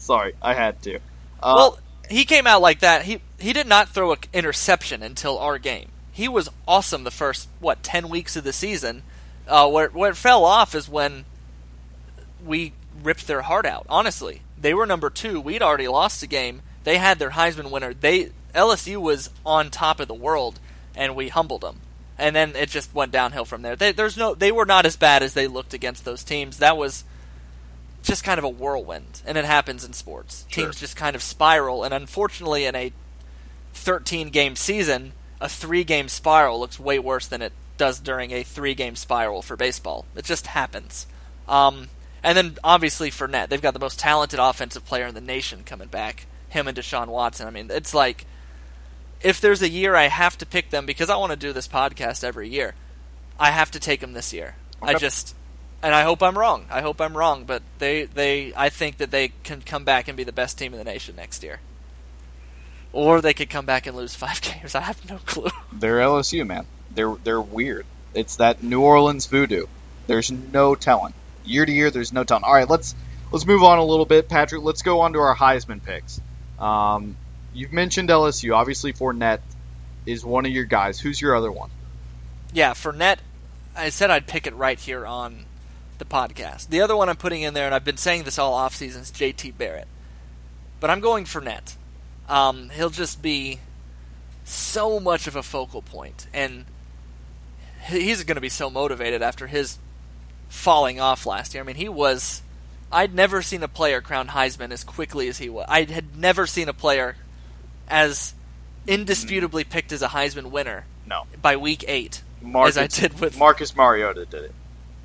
[0.00, 0.96] Sorry, I had to.
[1.42, 1.78] Uh, well,
[2.08, 3.02] he came out like that.
[3.02, 5.90] He he did not throw an interception until our game.
[6.10, 9.02] He was awesome the first what ten weeks of the season.
[9.46, 11.24] Uh, where where it fell off is when
[12.44, 12.72] we
[13.02, 13.86] ripped their heart out.
[13.88, 15.40] Honestly, they were number two.
[15.40, 16.62] We'd already lost the game.
[16.84, 17.94] They had their Heisman winner.
[17.94, 20.58] They LSU was on top of the world,
[20.94, 21.80] and we humbled them.
[22.18, 23.76] And then it just went downhill from there.
[23.76, 26.58] They, there's no, they were not as bad as they looked against those teams.
[26.58, 27.04] That was
[28.02, 30.46] just kind of a whirlwind, and it happens in sports.
[30.48, 30.64] Sure.
[30.64, 32.92] Teams just kind of spiral, and unfortunately, in a
[33.74, 38.42] 13 game season, a three game spiral looks way worse than it does during a
[38.42, 40.04] three game spiral for baseball.
[40.14, 41.06] It just happens.
[41.48, 41.88] Um,
[42.22, 45.88] and then obviously Fournette, they've got the most talented offensive player in the nation coming
[45.88, 46.26] back.
[46.50, 47.46] Him and Deshaun Watson.
[47.46, 48.26] I mean, it's like
[49.22, 51.68] if there's a year I have to pick them because I want to do this
[51.68, 52.74] podcast every year,
[53.38, 54.56] I have to take them this year.
[54.82, 55.34] I just
[55.82, 56.66] and I hope I'm wrong.
[56.70, 60.16] I hope I'm wrong, but they they I think that they can come back and
[60.16, 61.60] be the best team in the nation next year.
[62.92, 64.74] Or they could come back and lose 5 games.
[64.74, 65.50] I have no clue.
[65.72, 66.66] they're LSU, man.
[66.94, 67.86] They're they're weird.
[68.14, 69.66] It's that New Orleans voodoo.
[70.06, 71.14] There's no telling.
[71.44, 72.44] Year to year, there's no telling.
[72.44, 72.94] All right, let's
[73.30, 74.62] let's move on a little bit, Patrick.
[74.62, 76.20] Let's go on to our Heisman picks.
[76.58, 77.16] Um,
[77.54, 78.54] you've mentioned LSU.
[78.54, 79.40] Obviously, Fournette
[80.04, 80.98] is one of your guys.
[80.98, 81.70] Who's your other one?
[82.52, 83.18] Yeah, Fournette,
[83.76, 85.44] I said I'd pick it right here on
[86.00, 86.68] the podcast.
[86.68, 89.12] The other one I'm putting in there, and I've been saying this all offseason, is
[89.12, 89.86] JT Barrett.
[90.80, 91.76] But I'm going Fournette.
[92.28, 93.60] Um, he'll just be
[94.44, 96.64] so much of a focal point, and
[97.88, 99.78] he's going to be so motivated after his
[100.48, 101.62] falling off last year.
[101.62, 102.42] I mean, he was.
[102.90, 105.66] I'd never seen a player crown Heisman as quickly as he was.
[105.68, 107.14] I had never seen a player
[107.86, 108.34] as
[108.86, 113.38] indisputably picked as a Heisman winner No, by week eight Marcus, as I did with
[113.38, 114.54] Marcus Mariota did it.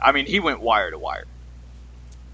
[0.02, 1.26] I mean, he went wire to wire.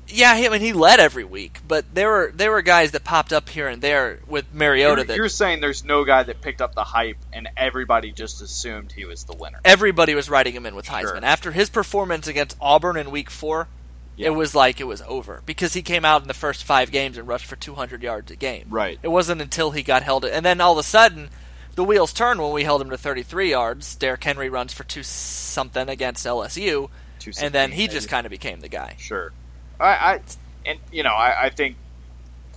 [0.07, 3.05] Yeah, he- I mean he led every week, but there were there were guys that
[3.05, 6.41] popped up here and there with Mariota You're, that you're saying there's no guy that
[6.41, 9.59] picked up the hype and everybody just assumed he was the winner.
[9.64, 11.01] everybody was writing him in with Heisman.
[11.03, 11.20] Sure.
[11.24, 13.70] After his performance against Auburn in week 4,
[14.18, 14.28] Yeah.
[14.28, 17.18] it was like it was over because he came out in the first 5 games
[17.18, 18.66] and rushed for 200 yards a game.
[18.70, 18.99] Right.
[19.01, 21.30] It wasn't until he got held and then all of a sudden
[21.76, 23.95] the wheels turned when we held him to 33 yards.
[23.95, 26.89] Derrick Henry runs for 2 something against LSU
[27.28, 28.95] and then he 216, just kind of became the guy.
[28.97, 29.32] Sure.
[29.80, 30.19] I, I
[30.65, 31.76] and you know I, I think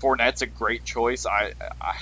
[0.01, 1.27] Fournette's a great choice.
[1.27, 1.97] I, I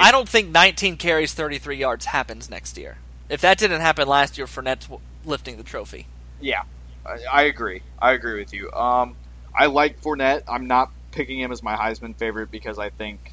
[0.00, 2.96] I don't think 19 carries, 33 yards happens next year.
[3.28, 4.88] If that didn't happen last year, Fournette's
[5.24, 6.06] lifting the trophy.
[6.40, 6.62] yeah,
[7.04, 7.82] I, I agree.
[7.98, 8.70] I agree with you.
[8.72, 9.16] Um,
[9.54, 10.44] I like Fournette.
[10.48, 13.32] I'm not picking him as my Heisman favorite because I think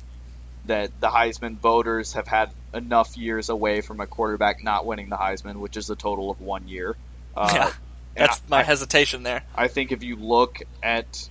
[0.65, 5.15] that the Heisman voters have had enough years away from a quarterback not winning the
[5.15, 6.95] Heisman, which is a total of one year.
[7.35, 7.71] Uh, yeah,
[8.15, 9.43] that's I- my hesitation there.
[9.55, 11.29] I think if you look at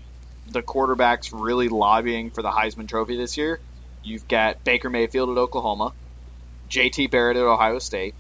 [0.51, 3.61] the quarterbacks really lobbying for the Heisman Trophy this year,
[4.03, 5.93] you've got Baker Mayfield at Oklahoma,
[6.69, 8.15] JT Barrett at Ohio State,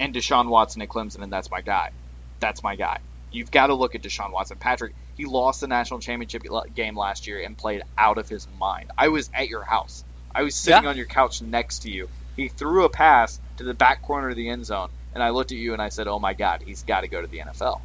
[0.00, 1.90] and Deshaun Watson at Clemson, and that's my guy.
[2.40, 2.98] That's my guy.
[3.30, 4.56] You've got to look at Deshaun Watson.
[4.58, 6.44] Patrick, he lost the national championship
[6.74, 8.90] game last year and played out of his mind.
[8.96, 10.04] I was at your house.
[10.34, 10.90] I was sitting Yeah.
[10.90, 12.08] on your couch next to you.
[12.36, 15.50] He threw a pass to the back corner of the end zone, and I looked
[15.52, 17.80] at you and I said, "Oh my God, he's got to go to the NFL."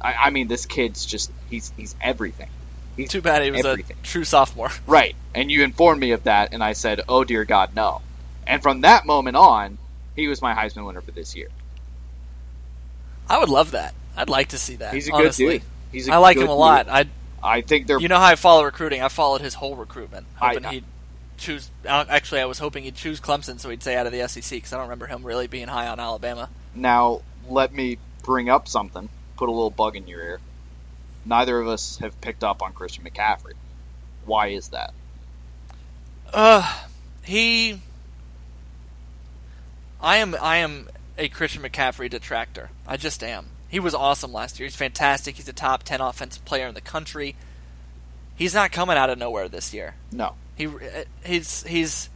[0.00, 2.48] I, I mean, this kid's just—he's he's everything.
[2.96, 3.96] He's Too bad he was everything.
[4.00, 4.70] a true sophomore.
[4.86, 5.16] Right.
[5.34, 8.02] And you informed me of that, and I said, "Oh dear God, no."
[8.46, 9.78] And from that moment on,
[10.14, 11.48] he was my Heisman winner for this year.
[13.28, 13.94] I would love that.
[14.16, 14.94] I'd like to see that.
[14.94, 15.44] He's a honestly.
[15.46, 15.62] good dude.
[15.92, 16.88] He's a I like him a lot.
[16.88, 17.06] I,
[17.42, 19.02] I think they're you know how I follow recruiting.
[19.02, 20.84] I followed his whole recruitment, I- he'd
[21.36, 21.70] choose.
[21.86, 24.72] Actually, I was hoping he'd choose Clemson, so he'd stay out of the SEC because
[24.72, 26.48] I don't remember him really being high on Alabama.
[26.74, 27.22] now.
[27.46, 29.10] Let me bring up something.
[29.36, 30.40] Put a little bug in your ear.
[31.24, 33.54] Neither of us have picked up on Christian McCaffrey.
[34.26, 34.92] Why is that?
[36.32, 36.84] Uh,
[37.22, 37.80] he.
[40.00, 40.36] I am.
[40.40, 42.70] I am a Christian McCaffrey detractor.
[42.86, 43.46] I just am.
[43.68, 44.66] He was awesome last year.
[44.66, 45.36] He's fantastic.
[45.36, 47.36] He's a top ten offensive player in the country.
[48.36, 49.94] He's not coming out of nowhere this year.
[50.12, 50.34] No.
[50.56, 50.68] He
[51.24, 52.08] he's he's.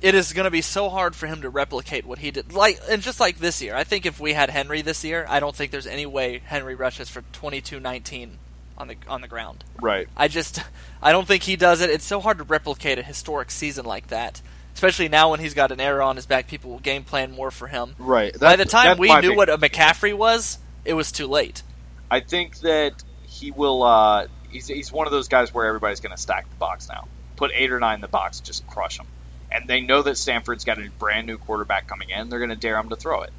[0.00, 2.52] It is going to be so hard for him to replicate what he did.
[2.52, 5.40] Like and just like this year, I think if we had Henry this year, I
[5.40, 8.30] don't think there's any way Henry rushes for 22-19
[8.78, 9.62] on the on the ground.
[9.80, 10.08] Right.
[10.16, 10.62] I just
[11.02, 11.90] I don't think he does it.
[11.90, 14.40] It's so hard to replicate a historic season like that.
[14.74, 16.48] especially now when he's got an error on his back.
[16.48, 17.94] People will game plan more for him.
[17.98, 18.38] Right.
[18.38, 21.62] By the time we knew big- what a McCaffrey was, it was too late.
[22.10, 23.82] I think that he will.
[23.82, 27.06] Uh, he's he's one of those guys where everybody's going to stack the box now.
[27.36, 29.06] Put eight or nine in the box, just crush them.
[29.52, 32.28] And they know that Stanford's got a brand new quarterback coming in.
[32.28, 33.32] They're going to dare him to throw it.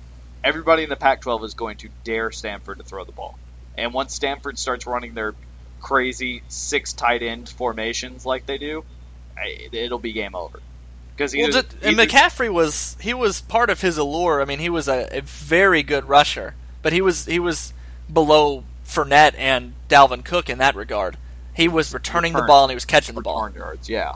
[0.44, 3.38] Everybody in the Pac-12 is going to dare Stanford to throw the ball.
[3.78, 5.34] And once Stanford starts running their
[5.80, 8.84] crazy six tight end formations like they do,
[9.72, 10.60] it'll be game over.
[11.16, 14.42] Because Well, just, and McCaffrey was he was part of his allure.
[14.42, 17.74] I mean, he was a, a very good rusher, but he was he was
[18.12, 21.18] below Fournette and Dalvin Cook in that regard.
[21.54, 23.44] He was returning the ball and he was catching the ball.
[23.44, 24.14] return yards, yeah,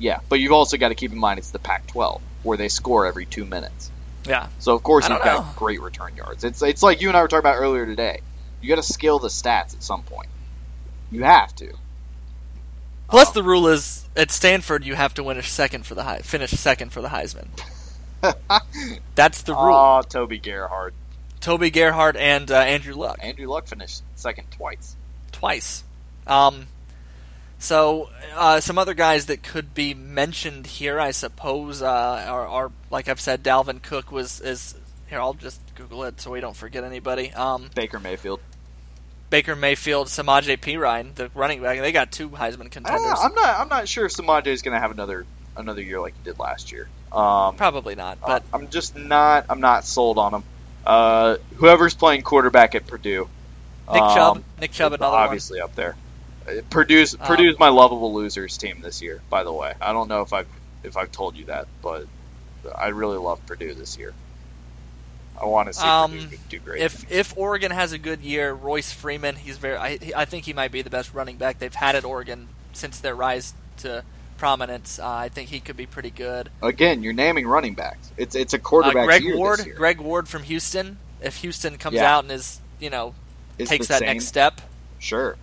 [0.00, 0.18] yeah.
[0.28, 3.26] But you've also got to keep in mind it's the Pac-12 where they score every
[3.26, 3.90] two minutes.
[4.26, 6.44] Yeah, So of course you've got great return yards.
[6.44, 8.20] It's it's like you and I were talking about earlier today.
[8.60, 10.28] You got to scale the stats at some point.
[11.10, 11.72] You have to.
[13.08, 16.20] Plus, the rule is at Stanford you have to win a second for the Hei-
[16.20, 17.48] finish second for the Heisman.
[19.14, 19.74] That's the rule.
[19.74, 20.92] Oh, Toby Gerhart,
[21.40, 24.94] Toby Gerhart and uh, Andrew Luck Andrew Luck finished second twice.
[25.32, 25.82] twice.
[26.26, 26.66] Um,
[27.60, 32.72] so uh, some other guys that could be mentioned here, I suppose, uh, are, are
[32.90, 34.74] like I've said, Dalvin Cook was is
[35.08, 35.20] here.
[35.20, 37.32] I'll just Google it so we don't forget anybody.
[37.32, 38.40] Um, Baker Mayfield.
[39.28, 41.78] Baker Mayfield, Samaje Perine, the running back.
[41.78, 43.18] They got two Heisman don't know, contenders.
[43.22, 46.14] I'm not I'm not sure if Samaje is going to have another another year like
[46.16, 46.88] he did last year.
[47.12, 50.44] Um, Probably not, but I'm just not I'm not sold on him.
[50.86, 53.28] Uh, whoever's playing quarterback at Purdue,
[53.92, 55.22] Nick um, Chubb, Nick Chubb, another one.
[55.24, 55.94] obviously up there.
[56.48, 59.20] Uh, Purdue's Um, Purdue's my lovable losers team this year.
[59.30, 60.48] By the way, I don't know if I've
[60.82, 62.06] if I've told you that, but
[62.74, 64.14] I really love Purdue this year.
[65.40, 66.82] I want to see Um, Purdue do great.
[66.82, 69.76] If if Oregon has a good year, Royce Freeman, he's very.
[69.76, 72.98] I, I think he might be the best running back they've had at Oregon since
[73.00, 74.02] their rise to
[74.38, 74.98] prominence.
[74.98, 76.50] Uh, I think he could be pretty good.
[76.62, 78.10] Again, you're naming running backs.
[78.16, 79.60] It's it's a Uh, quarterback Greg year Ward.
[79.76, 80.98] Greg Ward from Houston.
[81.22, 82.16] If Houston comes Yeah.
[82.16, 83.14] out and is you know
[83.58, 84.08] Is takes that same.
[84.08, 84.60] next step,
[84.98, 85.36] Sure.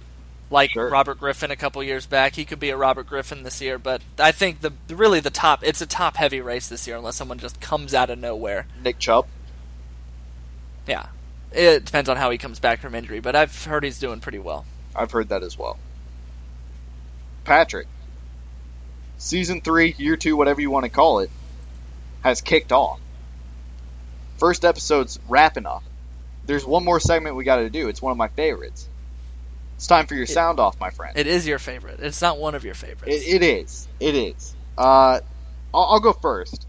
[0.50, 0.90] Like Sure.
[0.90, 3.78] Robert Griffin a couple years back, he could be a Robert Griffin this year.
[3.78, 5.64] But I think the really the top.
[5.64, 8.68] It's a top heavy race this year, unless someone just comes out of nowhere.
[8.84, 9.28] Nick Chubb.
[10.88, 11.08] Yeah,
[11.52, 14.40] it depends on how he comes back from injury, but I've heard he's doing pretty
[14.40, 14.66] well.
[14.96, 15.78] I've heard that as well.
[17.44, 17.88] Patrick,
[19.18, 21.30] season three, year two, whatever you want to call it,
[22.22, 23.00] has kicked off.
[24.38, 25.84] First episode's wrapping up.
[26.46, 27.90] There's one more segment we got to do.
[27.90, 28.88] It's one of my favorites.
[29.78, 31.16] It's time for your sound off, my friend.
[31.16, 32.00] It is your favorite.
[32.00, 33.16] It's not one of your favorites.
[33.16, 33.88] It, it is.
[34.00, 34.56] It is.
[34.76, 35.20] Uh,
[35.72, 36.66] I'll, I'll go first.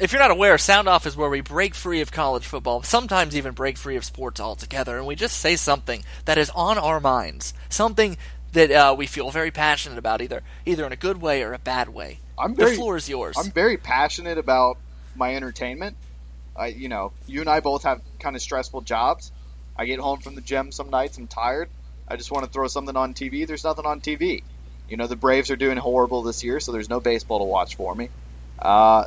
[0.00, 3.36] if you're not aware, Sound Off is where we break free of college football, sometimes
[3.36, 7.00] even break free of sports altogether, and we just say something that is on our
[7.00, 8.16] minds, something
[8.52, 11.58] that uh, we feel very passionate about, either either in a good way or a
[11.58, 12.20] bad way.
[12.38, 13.36] I'm The floor is yours.
[13.38, 14.78] I'm very passionate about
[15.16, 15.96] my entertainment.
[16.56, 19.32] I, you know, you and I both have kind of stressful jobs.
[19.76, 21.68] I get home from the gym some nights, I'm tired.
[22.08, 23.46] I just want to throw something on TV.
[23.46, 24.42] There's nothing on TV.
[24.88, 27.76] You know, the Braves are doing horrible this year, so there's no baseball to watch
[27.76, 28.10] for me.
[28.58, 29.04] Uh,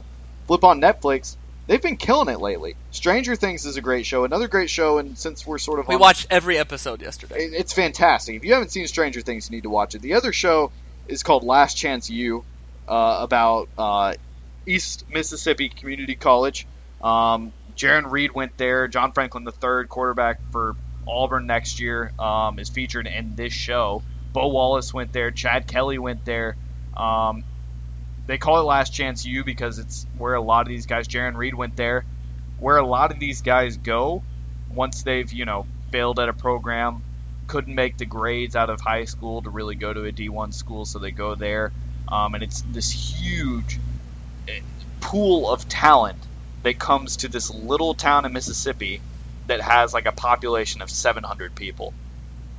[0.48, 1.36] flip on Netflix.
[1.68, 2.76] They've been killing it lately.
[2.91, 4.24] Stranger Things is a great show.
[4.24, 7.36] Another great show, and since we're sort of we on- watched every episode yesterday.
[7.46, 8.36] it- it's fantastic.
[8.36, 10.02] If you haven't seen Stranger Things, you need to watch it.
[10.02, 10.72] The other show
[11.08, 12.43] is called Last Chance U,
[12.88, 14.14] uh, about uh,
[14.66, 16.68] East Mississippi Community College.
[17.02, 18.88] Um, Jarran Reed went there.
[18.88, 20.76] John Franklin III, quarterback for
[21.08, 24.03] Auburn next year, um, is featured in this show.
[24.34, 25.32] Bo Wallace went there.
[25.32, 26.56] Chad Kelly went there.
[26.95, 27.43] Um,
[28.28, 31.08] they call it Last Chance U because it's where a lot of these guys.
[31.08, 32.06] Jarran Reed went there.
[32.60, 34.24] Where a lot of these guys go
[34.76, 37.03] once they've you know failed at a program,
[37.47, 40.86] couldn't make the grades out of high school to really go to a D1 school,
[40.86, 41.72] so they go there.
[42.08, 43.80] Um, and it's this huge
[44.47, 44.60] eh,
[44.99, 46.18] pool of talent
[46.64, 49.01] that comes to this little town in Mississippi
[49.48, 51.93] that has like a population of 700 people.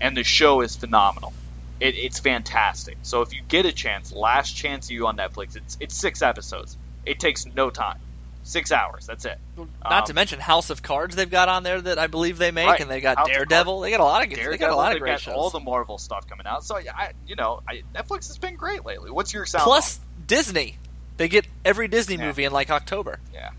[0.01, 1.33] And the show is phenomenal.
[1.81, 2.97] It, it's fantastic.
[3.03, 6.77] So if you get a chance, Last Chance U on Netflix, it's it's six episodes.
[7.05, 7.99] It takes no time,
[8.45, 9.07] six hours.
[9.07, 9.39] That's it.
[9.57, 12.51] Not um, to mention House of Cards they've got on there that I believe they
[12.51, 12.81] make, Right.
[12.81, 13.81] and they got House Daredevil.
[13.81, 15.35] They got a lot of Daredevil, they got a lot of great got shows.
[15.35, 16.65] all the Marvel stuff coming out.
[16.65, 19.11] So I, you know, I, Netflix has been great lately.
[19.11, 19.65] What's your sound?
[19.65, 20.79] Plus Disney,
[21.19, 22.27] they get every Disney Yeah.
[22.27, 23.51] movie in like October, Yeah.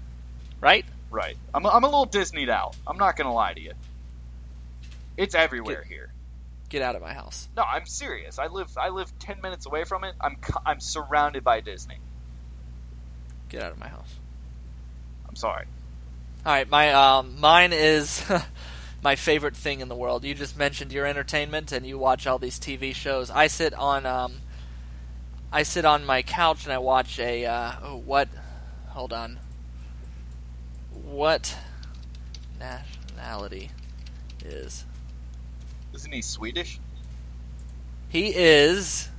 [0.60, 0.86] right?
[1.10, 1.38] Right.
[1.54, 2.76] I'm a, I'm a little Disneyed out.
[2.86, 3.74] I'm not gonna lie to you.
[5.16, 6.12] It's everywhere here.
[6.70, 7.48] Get out of my house.
[7.56, 8.40] No, I'm serious.
[8.40, 10.14] I live I live ten minutes away from it.
[10.20, 11.98] I'm I'm surrounded by Disney.
[13.50, 14.14] Get out of my house.
[15.30, 15.66] I'm sorry.
[16.46, 18.24] All right, my um, mine is
[19.02, 20.24] my favorite thing in the world.
[20.24, 23.30] You just mentioned your entertainment, and you watch all these TV shows.
[23.32, 24.42] I sit on um,
[25.52, 28.28] I sit on my couch and I watch a uh, oh, what
[28.90, 29.40] hold on.
[31.10, 31.56] What
[32.60, 33.72] nationality
[34.44, 34.86] is?
[35.94, 36.80] Isn't he Swedish?
[38.10, 39.10] He is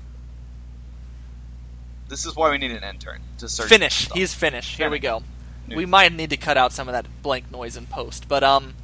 [2.09, 3.69] This is why we need an intern to search.
[3.69, 4.05] Finnish.
[4.07, 4.17] stuff.
[4.17, 4.77] He's Finnish.
[4.77, 5.23] Here we go.
[5.67, 8.43] New- We might need to cut out some of that blank noise in post, but
[8.43, 8.75] um,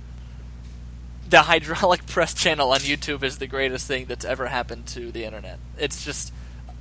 [1.28, 5.24] the hydraulic press channel on YouTube is the greatest thing that's ever happened to the
[5.24, 5.58] internet.
[5.78, 6.32] It's just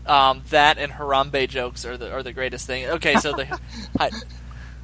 [0.05, 2.87] um, that and Harambe jokes are the are the greatest thing.
[2.87, 3.45] Okay, so the
[3.97, 4.11] hy-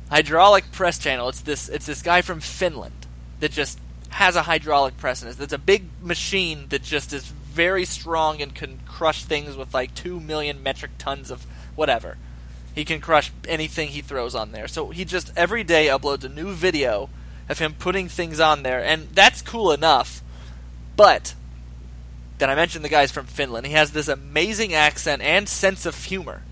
[0.09, 1.29] hydraulic press channel.
[1.29, 3.07] It's this it's this guy from Finland
[3.39, 3.79] that just
[4.09, 8.55] has a hydraulic press and it's a big machine that just is very strong and
[8.55, 11.45] can crush things with like two million metric tons of
[11.75, 12.17] whatever.
[12.73, 14.67] He can crush anything he throws on there.
[14.67, 17.09] So he just every day uploads a new video
[17.47, 20.21] of him putting things on there, and that's cool enough.
[20.95, 21.33] But
[22.37, 23.65] then I mentioned the guy's from Finland.
[23.65, 26.43] He has this amazing accent and sense of humor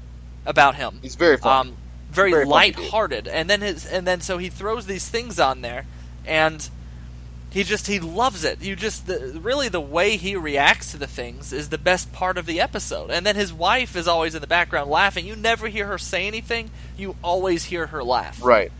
[0.45, 0.99] about him.
[1.01, 1.70] He's very funny.
[1.70, 1.78] Um,
[2.18, 5.86] very, Very light-hearted, and then his and then so he throws these things on there,
[6.26, 6.70] and
[7.49, 8.61] he just he loves it.
[8.61, 12.38] You just the, really the way he reacts to the things is the best part
[12.38, 13.09] of the episode.
[13.09, 15.26] And then his wife is always in the background laughing.
[15.26, 16.70] You never hear her say anything.
[16.97, 18.43] You always hear her laugh.
[18.43, 18.72] right.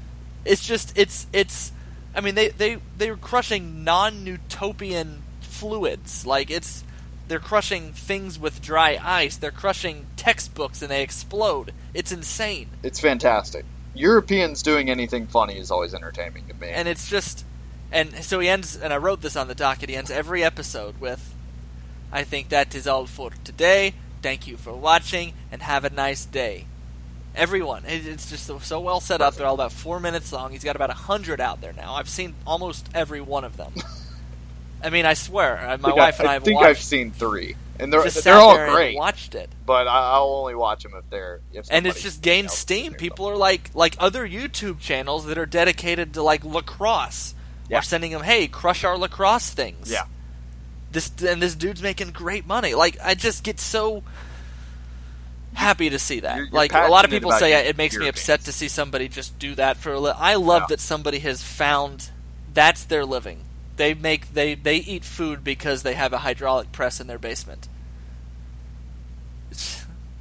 [0.45, 1.71] It's just it's it's.
[2.13, 6.83] I mean they they they're crushing non-Newtonian fluids like it's.
[7.28, 9.36] They're crushing things with dry ice.
[9.38, 11.73] They're crushing textbooks and they explode.
[11.93, 12.69] It's insane.
[12.84, 13.65] It's fantastic.
[13.93, 16.69] Europeans doing anything funny is always entertaining to me.
[16.69, 17.43] and it's just
[17.91, 20.99] and so he ends and i wrote this on the docket he ends every episode
[20.99, 21.34] with
[22.11, 26.25] i think that is all for today thank you for watching and have a nice
[26.25, 26.65] day
[27.34, 30.63] everyone it's just so, so well set up they're all about four minutes long he's
[30.65, 33.73] got about a hundred out there now i've seen almost every one of them
[34.84, 36.80] i mean i swear uh, my I wife I, and i I think watched I've
[36.82, 38.95] seen three, and they're just they're all great.
[38.95, 42.51] watched it But I, I'll only watch them if they're if and it's just gained
[42.51, 42.93] steam.
[42.93, 47.36] People are like like other YouTube channels that are dedicated to like lacrosse
[47.69, 47.80] Yeah.
[47.80, 49.91] are sending them, hey, crush our lacrosse things.
[49.91, 50.05] Yeah.
[50.91, 52.73] This and this dude's making great money.
[52.73, 54.03] Like I just get so
[55.53, 56.36] happy to see that.
[56.38, 58.45] You're- you're like a lot of people say, your- it makes me upset games.
[58.45, 60.67] to see somebody just do that for a li- I love Yeah.
[60.69, 62.09] that somebody has found
[62.53, 63.43] that's their living.
[63.78, 67.69] They make they they eat food because they have a hydraulic press in their basement.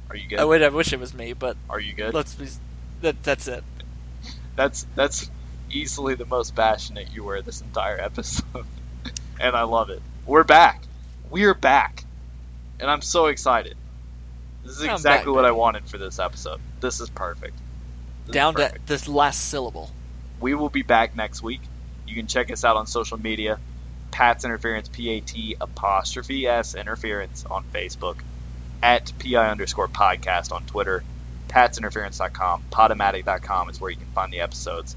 [0.09, 0.39] Are you good?
[0.39, 2.13] I would I wish it was me, but Are you good?
[2.13, 2.47] let's be
[3.01, 3.63] that that's it.
[4.55, 5.29] That's that's
[5.69, 8.65] easily the most passionate you were this entire episode,
[9.39, 10.01] and I love it.
[10.25, 10.83] We're back.
[11.29, 12.05] We are back,
[12.79, 13.75] and I'm so excited.
[14.63, 16.59] This is I'm exactly back, what I wanted for this episode.
[16.79, 17.57] This is perfect.
[18.25, 19.91] This is Down to this last syllable.
[20.39, 21.61] We will be back next week.
[22.07, 23.59] You can check us out on social media.
[24.11, 28.17] Pat's Interference, P A T apostrophe S Interference on Facebook,
[28.81, 31.03] at PI underscore podcast on Twitter,
[31.49, 34.95] patsinterference.com, podomatic.com is where you can find the episodes.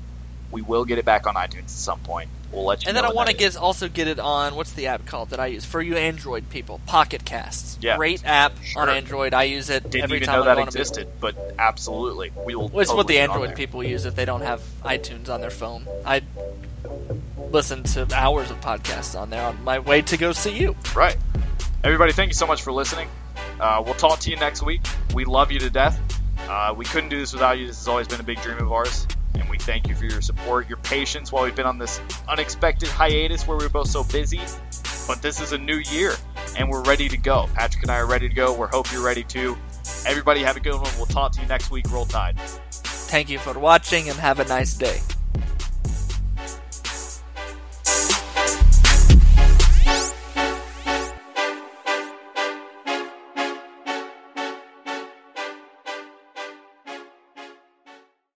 [0.50, 2.28] We will get it back on iTunes at some point.
[2.52, 4.88] We'll let you And then I want to get also get it on what's the
[4.88, 6.80] app called that I use for you Android people?
[6.86, 7.78] Pocket Casts.
[7.80, 7.96] Yeah.
[7.96, 9.34] Great app on Android.
[9.34, 11.36] I use it Didn't every even time know I that want to be- existed, but
[11.58, 12.32] absolutely.
[12.44, 12.68] We will.
[12.68, 15.86] Well, it's what the Android people use if they don't have iTunes on their phone.
[16.04, 16.22] I
[17.50, 20.76] listen to hours of podcasts on there on my way to go see you.
[20.94, 21.16] Right.
[21.82, 23.08] Everybody, thank you so much for listening.
[23.58, 24.80] Uh, we'll talk to you next week.
[25.14, 26.00] We love you to death.
[26.40, 27.66] Uh, we couldn't do this without you.
[27.66, 29.06] This has always been a big dream of ours.
[29.34, 32.88] And we thank you for your support, your patience while we've been on this unexpected
[32.88, 34.40] hiatus where we were both so busy.
[35.06, 36.14] But this is a new year,
[36.56, 37.48] and we're ready to go.
[37.54, 38.52] Patrick and I are ready to go.
[38.52, 39.56] We hope you're ready too.
[40.06, 40.90] Everybody, have a good one.
[40.96, 41.90] We'll talk to you next week.
[41.90, 42.38] Roll Tide.
[42.70, 45.00] Thank you for watching and have a nice day.